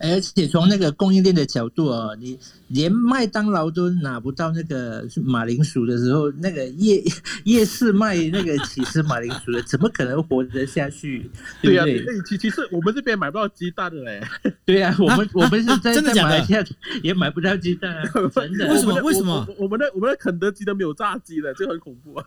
[0.00, 2.38] 而且从那个供应链的角度哦，你
[2.68, 7.02] 连麦当劳都拿不到那个马铃薯的时候，那个夜
[7.44, 11.30] 夜市卖那个起司马铃薯的，怎么可能活得下去？
[11.62, 12.02] 对呀、不对？
[12.04, 14.22] 对，其其实我们这边买不到鸡蛋的嘞。
[14.64, 16.64] 对呀、我们啊我们是在在真的假的马来西亚
[17.04, 18.02] 也买不到鸡蛋啊，
[18.34, 18.72] 真的。
[18.72, 22.24] 为什么为什么我们的我们的肯德基都没有炸鸡的，这很恐怖啊！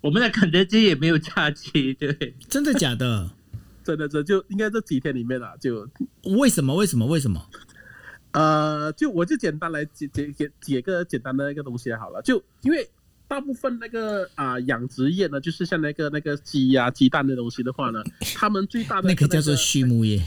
[0.00, 2.34] 我们的肯德基也没有炸鸡，对。
[2.48, 3.30] 真的假的？
[3.84, 5.88] 真的，这就应该这几天里面啊，就
[6.38, 6.74] 为什么？
[6.74, 7.06] 为什么？
[7.06, 7.46] 为什么？
[8.32, 12.22] 呃，就我就简单来解解解解个简单的一个东西好了。
[12.22, 12.88] 就因为
[13.28, 18.02] 大部分那个啊、养殖业呢，就是像那个那个鸡呀、鸡蛋的东西的话呢，
[18.34, 20.22] 他们最大的那个叫做畜牧业。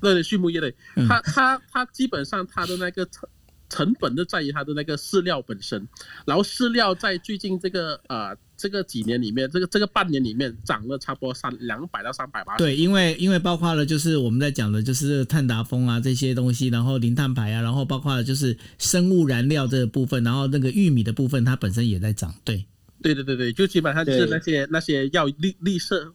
[0.00, 3.28] 对畜牧业的，嗯它它它基本上它的那个成
[3.70, 5.88] 成本就在于它的那个饲料本身，
[6.26, 12.56] 然后饲料在最近这个呃这个几年里面，这个这个半年里面涨了差不多三两百到三百八。
[12.56, 22.64] 对，因为因为包括了就是我们在讲的就是碳达峰啊这些东西，然后零碳排啊，然后包括了就是生物燃料这个部分，然后那个玉米的部分它本身也在涨，对，
[23.02, 26.12] 对对对对，就基本上就是那些那些要绿绿色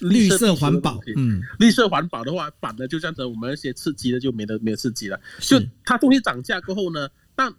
[0.00, 5.18] 绿色环保，嗯，绿色环保的话，反的就这样子，我们那些刺激的就没得没有刺激了。
[5.40, 7.52] 就它东西涨价过后呢，但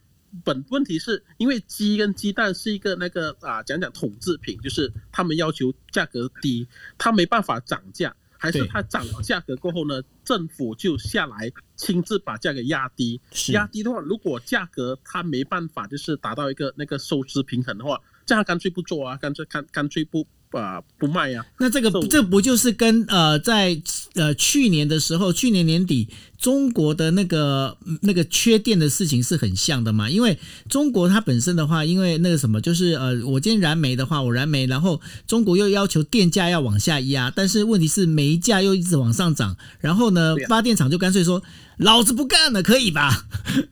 [0.43, 6.67] 本问题是因为鸡跟鸡蛋是一个那个啊讲讲统制品，就是他们要求价格低，
[6.97, 8.67] 他没办法涨价，还是对。
[8.67, 13.19] 它涨了价格过后呢，政府就下来亲自把价格压低，
[13.51, 21.45] 压低的话，如果价格他没办法就是达到一个那个收支平衡的话，这样干脆不做啊，干脆干干脆不啊、不卖啊。
[21.59, 23.79] 那这个受这不就是跟呃在
[24.15, 26.07] 呃去年的时候，去年年底
[26.39, 30.09] 中国的那个那个缺电的事情是很像的嘛？
[30.09, 41.43] 因为中国它本身的话，因为那个什么，就是呃，我今天燃煤的话，我燃煤，然后中国又要求电价要往下压，但是问题是煤价又一直往上涨，然后呢，啊发电厂就干脆说
[41.77, 43.27] 老子不干了，可以吧？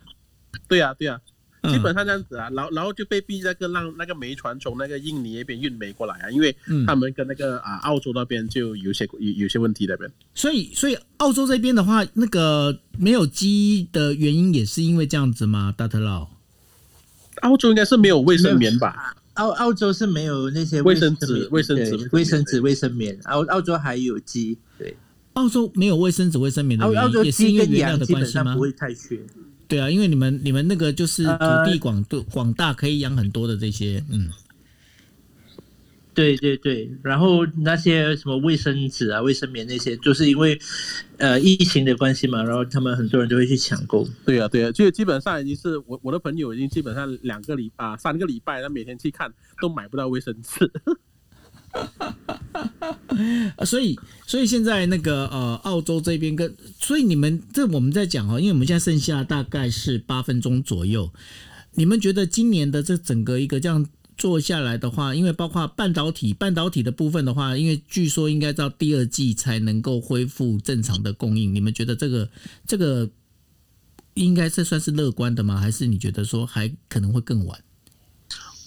[0.69, 1.36] 对呀、对呀、嗯
[1.71, 10.11] 基本上这样子啊，然后然后就被逼那个让那个煤船从那个印尼那边运煤过来啊，因为嗯他们跟那个啊澳洲那边就有些有有些问题那边。
[10.33, 15.73] 所以，所以澳洲这边的话，那个没有鸡的原因也是因为这样子吗？
[15.75, 16.29] 大特佬？
[17.41, 19.15] 澳洲应该是没有卫生棉吧？
[19.35, 23.15] 澳澳洲是没有那些卫生纸卫生纸卫生纸、卫生棉。
[23.25, 24.97] 澳澳洲还有鸡，对，
[25.33, 28.61] 澳洲没有卫生纸、卫生棉的原因，澳澳洲也是因鸡跟为原料的关系吗基本上不？
[28.61, 29.19] 会太缺。
[29.67, 34.29] 对啊，因为你们你们那个就是土呃地广度广大，可以养很多的这些，嗯，
[36.13, 40.57] 对对对，然后那些什么卫生纸啊、卫生棉那些，就是因为
[41.17, 44.07] 呃疫情的关系嘛，然后他们很多人都会去抢购。
[44.25, 50.71] 对啊、对啊、就基本上已经是我我的朋友已经基本上两个礼啊三个礼拜，他每天去看都买不到卫生纸。
[53.65, 61.11] 所以所以现在那个呃，澳洲这边跟所以你们这我们在讲哈，因为我们现在剩下大概是八分钟左右，
[61.73, 72.29] 你们觉得今年的这整个一个这样做下来的话，因为包括半导体半导体的部分的话，因为据说应该到第二季才能够恢复正常的供应，你们觉得这个
[72.65, 73.09] 这个
[74.15, 75.59] 应该是算是乐观的吗？
[75.59, 77.59] 还是你觉得说还可能会更晚？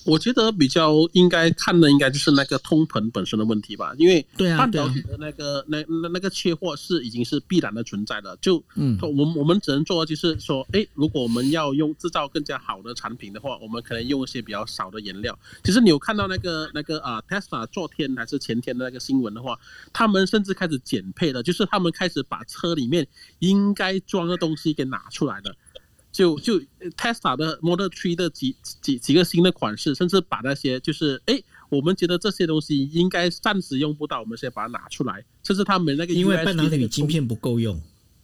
[0.04, 4.24] 我觉得比较应该看的应该就是那个通膨本身的问题吧，因为
[4.56, 8.36] 半导体的那个、那那那个缺货是已经是必然的存在的。
[8.40, 15.38] 就嗯我们我们只能做的就是说，哎，如果我们要用制造更加好的产品的话，我们可能用一些比较少的原料。
[15.62, 19.58] 其实你有看到那个那个啊，Tesla 昨天还是前天的那个新闻的话，
[19.92, 23.06] 他们甚至开始减配了，就是他们开始把车里面
[23.40, 25.54] 应该装的东西给拿出来了。
[26.12, 37.80] 就就呃 Tesla 的 Model 3的几几几个新的款式，甚至把那些就是哎，我们觉得这些东西应该暂时用不到，我们先把它拿出来，甚至他们那个因为半导体晶片不够用，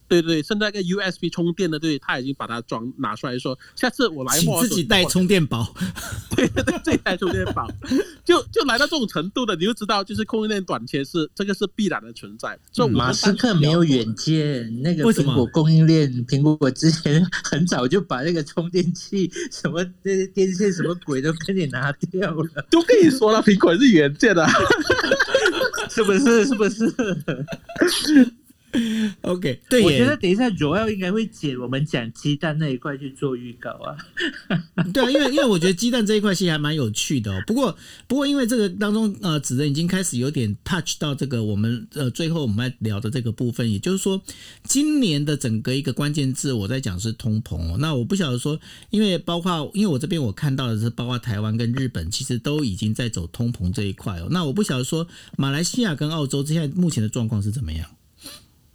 [0.07, 5.73] 对对，甚至那个 USB 充电的，对，他已经把它装拿出来说，下次我来请货自己带，充电宝。
[6.35, 7.67] 对对对，自己带充电宝，
[8.23, 12.57] 就就来到这种程度的，你就知道，就是供应链短缺是这个是必然的存在。
[12.71, 24.47] 所以我们马斯克没有远见，那个为什么苹果供应链，苹果之前很早就把那个充电器、什么这些电线、什么鬼都给你拿掉了，都跟你说了，苹果是远见的。
[25.89, 26.45] 是不是？
[26.45, 28.33] 是不是？
[29.21, 33.95] OK，对，我觉得等一下 Joel 应该会剪我们讲鸡蛋那一块去做预告啊。
[34.93, 37.41] 对啊，因为因为我觉得鸡蛋这一块其实还蛮有趣的哦。
[37.47, 37.75] 不过
[38.07, 44.21] 不过因为这个当中呃，子仁已经开始有点 touch 到这个我们呃最后我们要聊的这个部分，也就是说
[44.63, 47.77] 今年的整个一个关键字我在讲是通膨哦。
[47.79, 48.59] 那我不晓得说，
[48.89, 54.27] 因为包括因为我这边我看到的是包括台湾跟日本其实都已经在走通膨这一块哦。
[54.29, 55.07] 那我不晓得说
[55.37, 57.89] 马来西亚跟澳洲现在目前的状况是怎么样？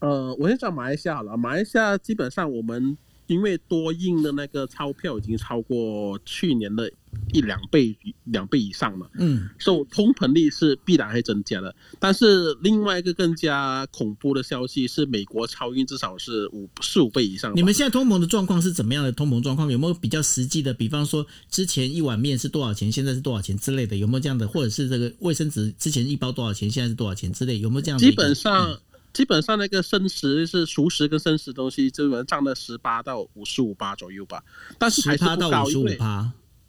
[0.02, 2.98] 呃，我先讲马来西亚好了，马来西亚基本上我们
[3.28, 6.90] 因为多印的那个钞票已经超过去年的
[7.32, 9.08] 一两倍两倍以上了。
[9.20, 11.72] 嗯，所以通膨率是必然会增加的。
[12.00, 17.52] 但是另外一个更加恐怖的消息是，美国超运至少是五四五倍以上。
[17.54, 19.70] 你们现在通膨的状况是怎么样的通膨状况？
[19.70, 20.74] 有没有比较实际的？
[20.74, 23.96] 比方说，之前一碗面是多少钱，现在是多少钱之类的？
[23.96, 24.48] 有没有这样的？
[24.48, 27.60] 或者是这个卫生纸之前一包多少钱，现在是多少钱之类？
[27.60, 28.10] 有没有这样的基？
[28.10, 28.76] 本上、
[29.12, 34.42] 基本上那个生食是熟食跟生食东西，基本上占了十八到五十五八左右吧。
[34.78, 35.98] 但是还是不高，十趴到五十因为。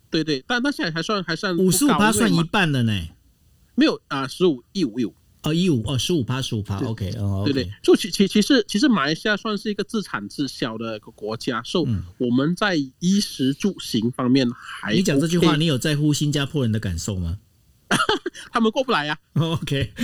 [0.10, 3.08] 对对，但但现在还算还算五十五趴算一一半了呢。
[3.76, 17.40] 没有啊，十五一五一五，哦，一五哦，十五趴，十五趴，OK，哦对对，就其其其实其实马来西亚算是一个自产自销的一个国家，所以嗯我们在衣食住行方面还你讲这句话，你有在乎新加坡人的感受吗
[18.52, 19.92] 他们过不来呀、啊？OK，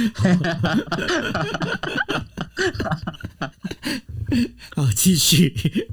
[4.76, 5.88] 好，继续。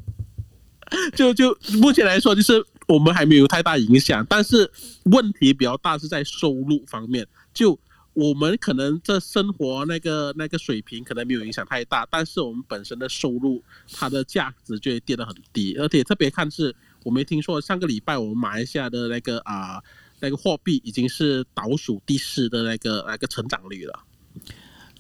[1.15, 4.71] 就就目前来说，就是我们还没有太大影响，但是
[5.05, 7.27] 问题比较大是在收入方面。
[7.53, 7.79] 就
[8.13, 13.63] 我们可能这生活那个那个水平可能没有影响太大，但是我们本身的收入
[13.93, 19.83] 它的价值就会跌得很低，而且特别看是我没听说上个礼拜我们马来西亚的那个啊、
[20.21, 24.05] 那个货币已经是倒数第四的那个那个成长率了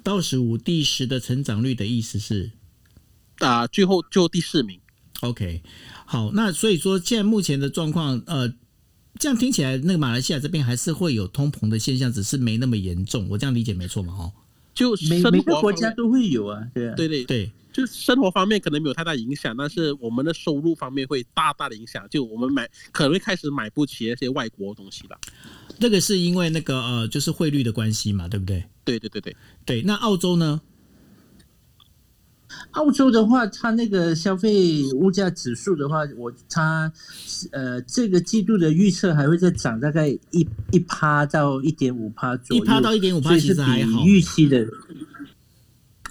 [0.02, 2.52] 倒数第十的成长率的意思是
[3.38, 4.80] 啊、最后就第四名。
[5.20, 5.62] OK，
[6.06, 8.52] 好，那所以说现在目前的状况，呃，
[9.18, 13.28] 这样听起来，那个马来西亚这边还是会有通膨的现象，只是没那么严重。
[13.28, 14.14] 我这样理解没错嘛？
[14.14, 14.32] 哦，
[14.74, 22.08] 就每每个国家都会有啊，对啊，对对对，就生活方面可能没有太大影响，但是我们的收入方面会大大的影响。
[22.08, 25.20] 就我们买可能会开始买不起那些外国东西了。
[25.78, 28.64] 那个是因为那个呃，就是汇率的关系嘛，对不对？
[28.82, 30.62] 对对对对，对，那澳洲呢？
[32.70, 36.90] 澳洲的话，它那个消费物价指数的话，我它
[37.52, 44.66] 呃这个季度的预测还会再涨大概一一趴到一点五趴左右一，趴到一点五趴是其实还好比预期的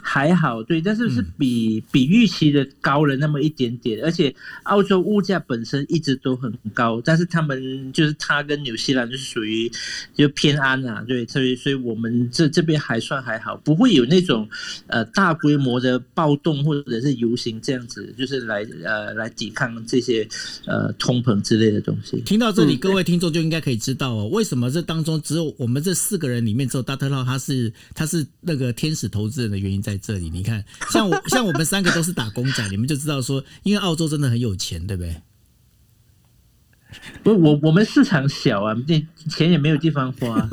[0.07, 1.31] 还好，对，但是是嗯。
[1.37, 4.33] 比、比预期的高了那么一点点，而且
[4.63, 9.69] 澳洲物价本身一直都很高，但是他们就是他跟纽西兰就是属于
[10.13, 14.47] 就偏安啊，对，所以所以我们这这边还算还好，不会有那种
[14.87, 20.27] 呃大规模的暴动或者是游行这样子，就是来呃来抵抗这些
[20.65, 22.21] 呃通膨之类的东西。
[22.21, 30.29] 听到这里，各位听众就应该可以知道哦，为什么这当中只有我们这四个人里面只有大特佬他是他是那个天使投资人的原因在这里。
[30.29, 35.21] 你看，像我像我们三个都是打工仔，你们就知道说，因为澳洲真的很有钱，对不对？
[37.23, 40.47] 不，我我们市场小啊，那钱也没有地方花。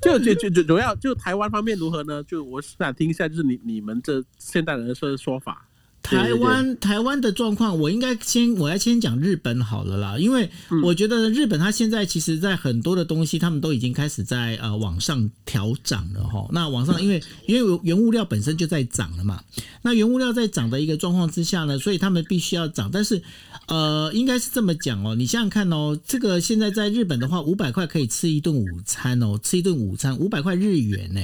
[0.00, 2.22] 就就就就主要就台湾方面如何呢？
[2.22, 5.66] 就我想听一下，就是你你们这现代人的说说法。
[6.06, 10.48] 台湾台湾的状况，我应该先我要先讲日本好了啦，因为
[10.84, 16.48] 我觉得日本它现在其实，在很多的东西，他们都已经开始在呃往上调涨了哈。
[16.52, 19.42] 那往上，因为因为原物料本身就在涨了嘛，
[19.82, 22.88] 那原物料在涨的一个状况之下呢，所以他们必须要涨。
[22.92, 23.20] 但是
[23.66, 31.20] 呃，应该是这么讲哦，你想想看哦，这个现在在日本的话，五百块可以吃一顿午餐哦，吃一顿午餐五百块日元呢。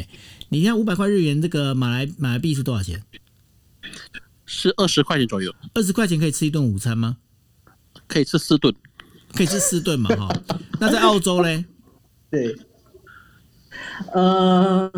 [0.48, 3.00] 你看五百块日元，这个马来马来币是多少钱？
[4.54, 7.16] 是二十块钱左右，二十块钱可以吃一顿午餐吗？
[8.06, 8.74] 可以吃四顿。
[9.34, 10.28] 可以吃四顿嘛哈。
[10.78, 11.64] 那在澳洲嘞，
[12.30, 12.54] 对，
[14.12, 14.92] 呃，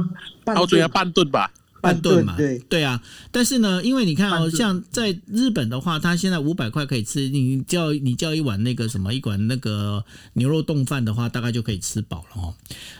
[0.47, 1.53] 澳洲要半顿吧？
[1.81, 3.01] 半顿嘛，对对啊。
[3.31, 12.55] 但是呢，因为你看哦，像在日本的话，它现在五百块可以吃，你叫你叫一碗那个什么一碗那个牛肉冻饭的话，大概就可以吃饱了哦。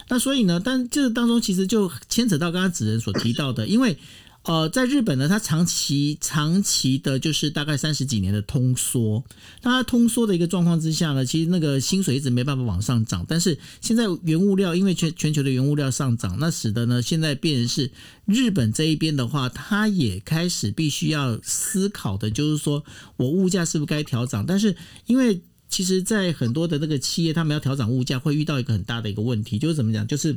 [0.09, 3.99] 那所以呢，但这当中其实就牵扯到刚刚子仁所提到的，因为。
[4.45, 9.25] 呃，在日本呢，它长期长期的，就是大概三十几年的通缩。
[9.63, 13.25] 那它通缩的一个状况之下呢，其实那个薪水一直没办法往上涨。
[13.27, 17.91] 但是现在原物料，因为全全球的原物料上涨，那使得呢，现在变成是
[18.27, 22.85] 日本这一边的话，它也开始必须要思考的，就是说
[23.17, 24.45] 我物价是不是该调涨？
[24.45, 24.77] 但是
[25.07, 25.41] 因为
[25.71, 30.37] 其实，在很多的那个企业，他们要调涨物价，会遇到一个很大的一个问题，就是怎么讲，就是。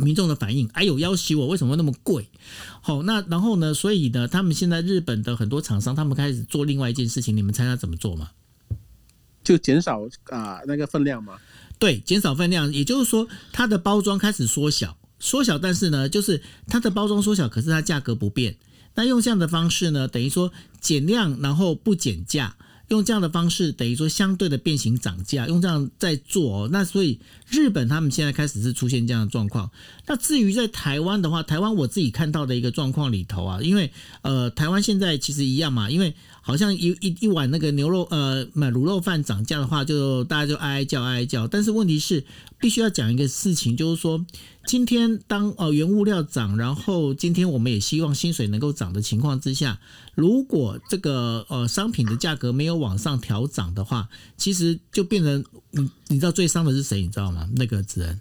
[0.00, 2.28] 民众的反应，哎呦，要挟我为什么那么贵？
[2.80, 3.74] 好，那然后呢？
[3.74, 8.30] 所以呢，他们现在日本的很多厂商，他们开始做另外一件事情，你们猜他怎么做吗？
[9.42, 11.38] 就减少啊、那个分量嘛。
[11.78, 18.56] 对，减少分量，也就是说，它的包装开始缩小，缩小，但是呢，就是它的包装缩小，可是它价格不变。
[18.94, 22.56] 那用这样的方式呢，等于说减量，然后不减价。
[22.88, 26.68] 用这样的方式，等于说相对的变形涨价，用这样在做哦。
[26.70, 27.18] 那所以
[27.48, 29.70] 日本他们现在开始是出现这样的状况。
[30.06, 33.90] 那至于在台湾的话，台湾我自己看到的一个状况里头啊，因为
[34.22, 41.48] 呃台湾现在其实一样嘛，因为好像一一一碗那个牛肉呃买卤肉饭涨价的话，就大家就哀哀叫哀哀叫。
[41.48, 42.24] 但是问题是，
[42.58, 44.24] 必须要讲一个事情，就是说
[44.66, 49.78] 今天当呃原物料涨，然后今天我们也希望薪水能够涨的情况之下，
[50.14, 57.00] 如果这个呃商品的价格没有往上调涨的话，其实就变成你你知道最伤的是谁？
[57.02, 57.48] 你知道吗？
[57.54, 58.20] 那个子仁。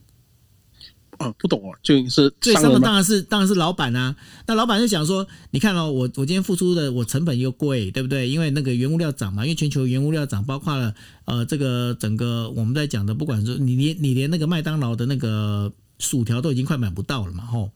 [1.18, 2.86] 啊，不懂啊，就是最伤的伤了吗？
[2.86, 4.16] 当然是当然是老板啊。
[4.47, 8.28] 那老板就想说，你看哦，我我今天付出的我成本又贵，对不对？
[8.30, 10.93] 因为那个原物料涨嘛，因为全球原物料涨，包括了
[11.26, 17.72] 呃这个整个我们在讲的，不管是你连你连那个麦当劳的那个薯条都已经快买不到了嘛，吼。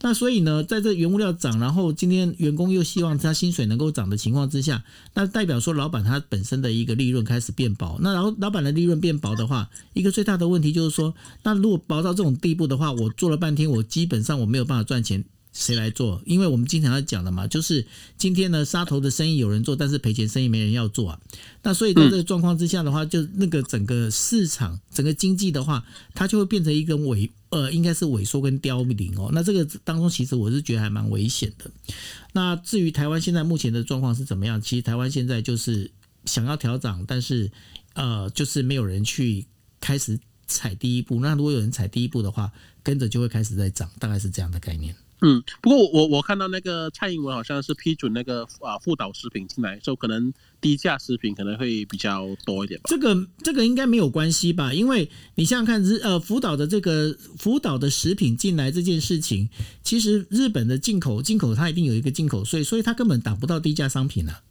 [0.00, 7.98] 那所以呢，在这原物料涨，然后今天员工又希望他薪水能够涨的情况之下，那代表说老板他本身的一个利润开始变薄。
[8.00, 15.24] 那然后老板的利润变薄的话，一个最大的问题就是说，那如果薄到这种地步的话，我做了半天，我基本上我没有办法赚钱。
[15.54, 16.20] 谁来做？
[16.26, 17.86] 因为我们经常要讲的嘛，就是
[18.18, 21.20] 今天呢，杀头的生意有人做，但是赔钱生意没人要做啊。
[21.62, 29.30] 那所以在这个状况之下的话，就那个整个市场、整个经济的话，它就会变成一个萎呃，应该是萎缩跟凋零哦。
[29.32, 31.70] 那这个当中其实我是觉得还蛮危险的。
[32.32, 34.60] 那至于台湾现在目前的状况是怎么样？
[34.60, 35.88] 其实台湾现在就是
[36.24, 37.52] 想要调涨，但是
[37.92, 39.46] 呃，就是没有人去
[39.80, 41.20] 开始踩第一步。
[41.20, 42.50] 那如果有人踩第一步的话，
[42.82, 44.96] 跟着就会开始在涨，大概是这样的概念。
[45.26, 52.90] 嗯，不过我我我看到那个蔡英文好像是批准那个啊副导食品进来，所以可能低价食品可能会比较多一点吧。
[52.90, 54.74] 这个这个应该没有关系吧？
[54.74, 59.48] 因为你想想看，日呃福岛的这个福岛的食品进来这件事情，
[59.82, 64.42] 其实日本的进口进口它一定有一个进口税，所以它根本打不到低价商品啊。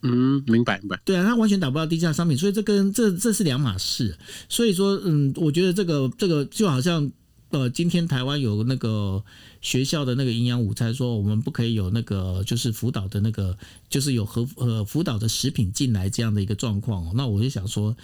[0.00, 0.98] 嗯，明白明白。
[1.04, 4.16] 对啊，它完全打不到低价商品，所以这跟这这是两码事。
[4.48, 7.10] 所以说，嗯，我觉得这个这个就好像
[7.50, 9.24] 呃，今天台湾有那个
[9.62, 13.56] 学校的那个营养午餐，说我们不可以有那个就是辅导的那个，
[13.88, 17.12] 就是有和呃辅导的食品进来这样的一个状况哦。
[17.14, 17.96] 那我就想说，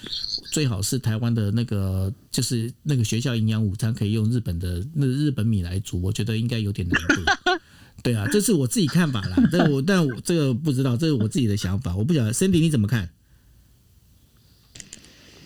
[0.50, 7.60] 最好是台湾的那个就是那个学校营养午餐可以用日本的那日本米来煮，我觉得应该有点难度。
[8.02, 13.10] 对啊，这是我自己看法啦，但我但我这个不知道，这是我自己的想法，我不晓得 Cindy 你怎么看？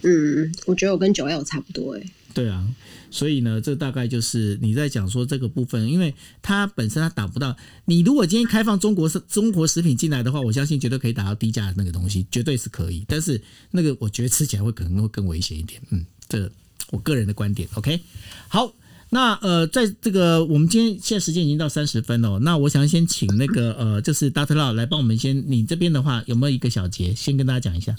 [0.03, 2.65] 嗯，我觉得我跟九 L 差不多哎、对啊，
[3.11, 7.57] 所以呢，这大概就是你在讲说这个部分，因为它本身它打不到。
[7.85, 13.05] 你如果今天开放中国食中国食品进来的话，我相信绝对可以打到低价的那个东西，绝对是可以。
[13.09, 13.41] 但是
[13.71, 15.81] 那个我觉得吃起来会可能会更危险一点。
[15.91, 16.51] 嗯，这
[16.91, 17.69] 我个人的观点。
[17.75, 18.01] OK，
[18.49, 18.75] 好。
[19.11, 27.97] 那呃，在这个我们今天现在时间已经到三十分了哦，那我想先请那个呃，就是 Doctor Law 来帮我们先，你这边的话有没有一个小结，先跟大家讲一下？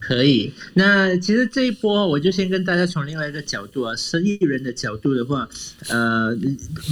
[0.00, 5.46] 可以，那其实这一波我就先跟大家从另外一个角度啊，生意人的角度的话，
[5.88, 6.34] 呃，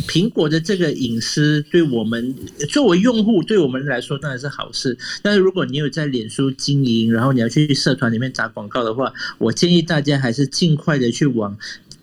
[0.06, 2.34] 苹果的这个隐私对我们
[2.68, 4.96] 作为用户，对我们来说当然是好事。
[5.22, 11.56] 但是如果你有在脸书经营，然后你要去社团里面打广告的话，我建议大家还是尽快的去往。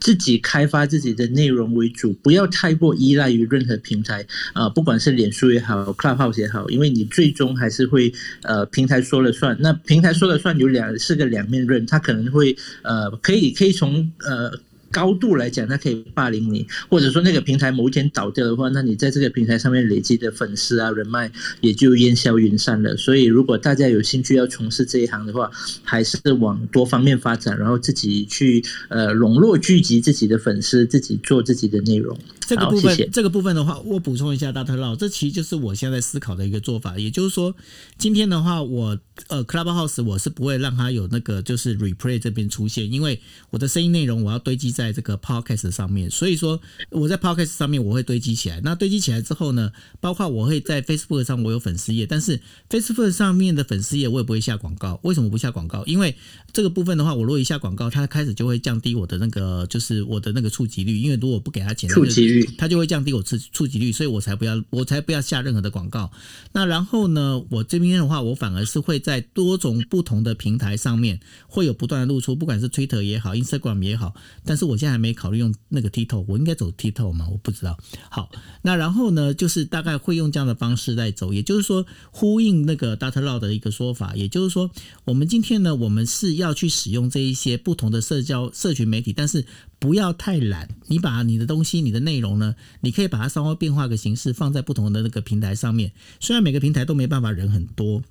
[0.05, 4.21] 自己开发自己的内容为主，不要太过依赖于任何平台
[4.53, 9.57] 啊、呃，不管是脸书也好，Clubhouse 也好，因为你最终还是会呃平台说了算。
[9.59, 14.51] 那平台说了算有两是个两面刃，它可能会呃可以可以从呃。
[14.95, 21.29] 高度来讲，它可以霸凌你，或者说那个平台某一天倒掉的话，那你在这个平台上面累积的粉丝啊、人脉
[21.59, 22.95] 也就烟消云散了。
[22.95, 25.51] 所以，如果大家有兴趣要从事这一行的话，
[25.83, 32.17] 还是往多方面发展，然后自己去呃笼络聚集自己的粉丝，自己做自己的内容。
[32.47, 36.97] 这个部分，谢谢这个部分的话，我补充一下，大特佬，这其实就是我现在思考的一个做法。
[36.97, 37.55] 也就是说，
[37.97, 43.19] 今天的话，我呃 Clubhouse 我是不会让它有那个就是 replay 这边出现，因为
[43.49, 48.61] 我的声音内容我要堆积在这个 podcast 上面，所以说我在 podcast 上面我会堆积起来。
[48.63, 52.39] 那堆积起来之后呢，包括我会在 Facebook 上我有粉丝页，但是
[52.69, 54.99] Facebook 上面的粉丝页我也不会下广告。
[55.03, 55.83] 为什么不下广告？
[55.85, 56.15] 因为
[56.53, 66.11] 这个部分的话，我如果一下广告，它开始就会降低我的那个就是我的那个触及率，因为如果不给他钱，触及率它就会降低我触触及率，所以我才不要，我才不要下任何的广告。
[66.53, 74.13] 那然后呢，我这边的话，我反而是会在多种不同的平台上面会有不断的露出，不管是 Twitter 也好，Instagram 也好。
[74.43, 77.27] 但是我现在还没考虑用那个 TikTok，我应该走 TikTok 吗？
[77.31, 77.77] 我不知道。
[78.09, 78.29] 好，
[78.61, 84.71] 那然后呢，就是大概会用这样的方式在走，也就是说呼应那个 Data Law 的一个说法，也就是说，
[85.05, 89.45] 我们今天呢，我们是要去使用这一些不同的社交社群媒体，但是
[89.79, 90.69] 不要太懒。
[90.87, 95.91] 你把你的东西、你的内容呢，你可以把它稍微变化个形式，放在不同的那个平台上面。
[96.19, 98.01] 虽然每个平台都没办法人很多，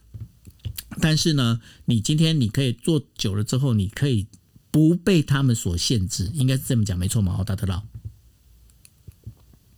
[1.01, 4.27] 但是呢，你今天你可以做久了之后，你可以
[4.71, 7.37] 不被他们所限制，应该是这么讲，没错嘛？
[7.39, 7.83] 哦，大特佬。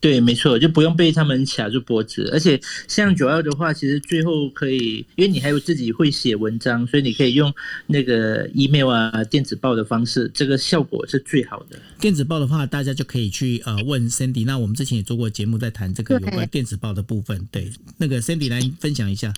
[0.07, 2.31] 对，没错，就不用被他们卡住脖子。
[2.33, 7.53] 而且像九幺的话，其实最后可以，因为你还有自己会写文章，所以你可以用
[7.89, 11.77] 那个 email 啊、电子报的方式，这个效果是最好的。
[11.99, 14.45] 电子报的话，大家就可以去呃问 Sandy。
[14.45, 17.45] 那我们之前也做过节目，在谈这个有关电子报的部分。
[17.51, 19.35] 对，那个 Sandy 来分享一下。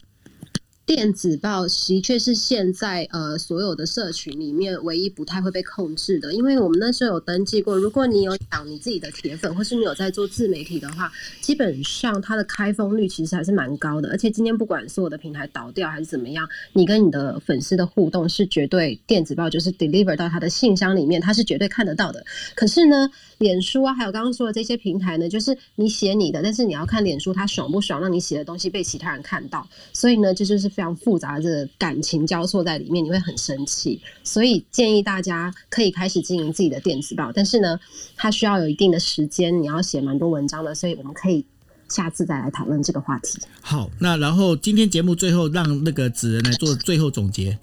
[0.88, 11.12] 电子报的确是现在呃所有的社群里面唯一不太会被控制的，因为我们那时候有登记过，如果你有养你自己的铁粉，或是你有在做自媒体的话，
[11.42, 14.08] 基本上它的开封率其实还是蛮高的。
[14.08, 22.24] 而且今天不管所有的平台倒掉还是怎么样，你跟你的粉丝的互动是绝对电子报就是 deliver 到他的信箱里面，他是绝对看得到的。
[22.54, 29.66] 可是呢，脸书啊，还有刚刚说的这些平台呢，就是你写你的，但是你要看脸书它爽不爽，让你写的东西被其他人看到。
[29.92, 30.68] 所以呢，这就是。
[30.78, 37.80] 非常复杂的感情交错在里面，你会很生气，所以建议大家可以开始经营自己的电子报，但是呢，
[38.14, 41.44] 它需要有一定的时间，你要写蛮多文章的，所以我们可以
[41.88, 43.40] 下次再来讨论这个话题。
[43.60, 47.58] 好，那然后今天节目最后让那个子人来做最后总结。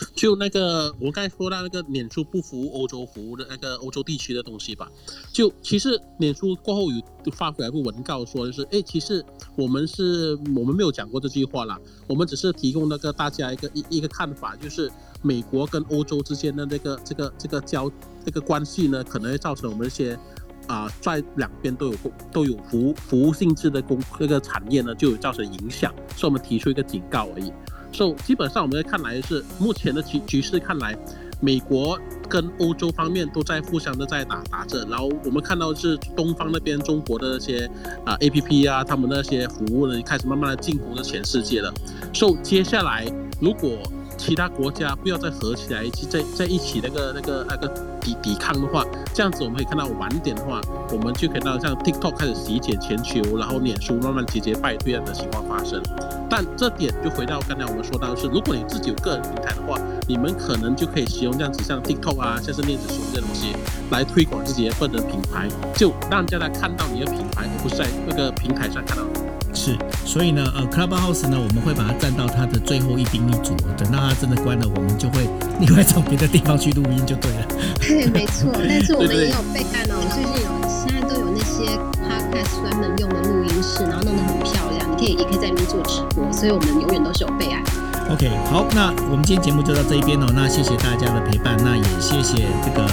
[0.14, 4.90] 就那个我刚才说到那个脸书不服务欧洲服务的那个欧洲地区的东西吧，
[5.32, 9.24] 就其实脸书过后有发回来个文告说，就是哎，其实
[9.56, 14.90] 我们是我们没有讲过这句话啦，我们只是提供那个大家一个一一个看法，就是
[15.22, 17.90] 美国跟欧洲之间的那个这个这个交
[18.24, 20.18] 这个关系呢，可能会造成我们一些
[20.66, 21.94] 啊在两边都有
[22.32, 27.52] 都有服务服务性质的工那个产业呢，就有造成影响，所以我们提出一个警告而已。
[27.92, 30.96] So 基本上我们看来是目前的局局势看来，
[31.40, 37.68] 美国跟欧洲方面都在互相的在打打着，然后我们看到是东方那边中国的那些
[38.04, 41.72] 啊 A P P 啊，他们那些服务呢开始慢慢的进攻的全世界了。
[42.12, 43.06] so 接下来
[43.40, 43.78] 如果
[44.20, 47.66] 其他国家不要再合起来，一起在在一起那个那个那个
[48.02, 50.60] 抵抵抗的话，这样子我们可以看到晚点的话，
[50.92, 55.82] 我们就可以看到像 TikTok 开始席卷全球，然后脸书慢慢节节败退的情况发生。
[56.28, 63.56] 但这点就回到刚才我们说到是，如果你自己有个人平台的话，你们可能就可以使用这样子像 TikTok 啊，像是电子书这些东西
[63.90, 69.29] 来推广自己的个人品牌，就让大家看到你的品牌，而不是在那个平台上看到。
[69.52, 69.76] 是，
[70.06, 75.28] 所以呢，呃，Clubhouse 呢，我们会把它占到它的最后一兵一卒，等到它真的关了，我们就会
[75.60, 77.46] 另外找别的地方去录音就对了。
[77.80, 78.50] 对， 没错。
[78.54, 81.76] 但是我们也有备案哦，最近有现在都有那些
[82.06, 87.62] Podcast 专门用的录音室，然后弄得很漂亮，你可以也可以在里面做直播，所以我们永远都是有备案。
[88.10, 92.86] OK，好，那我们今天节目就到这一边哦，那谢谢大家的陪伴，那也谢谢这个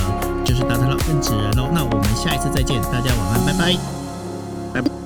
[0.44, 3.78] 就是达特拉跟纸人哦，那我们下一次再见，大家晚安，拜拜
[4.74, 4.97] 拜拜。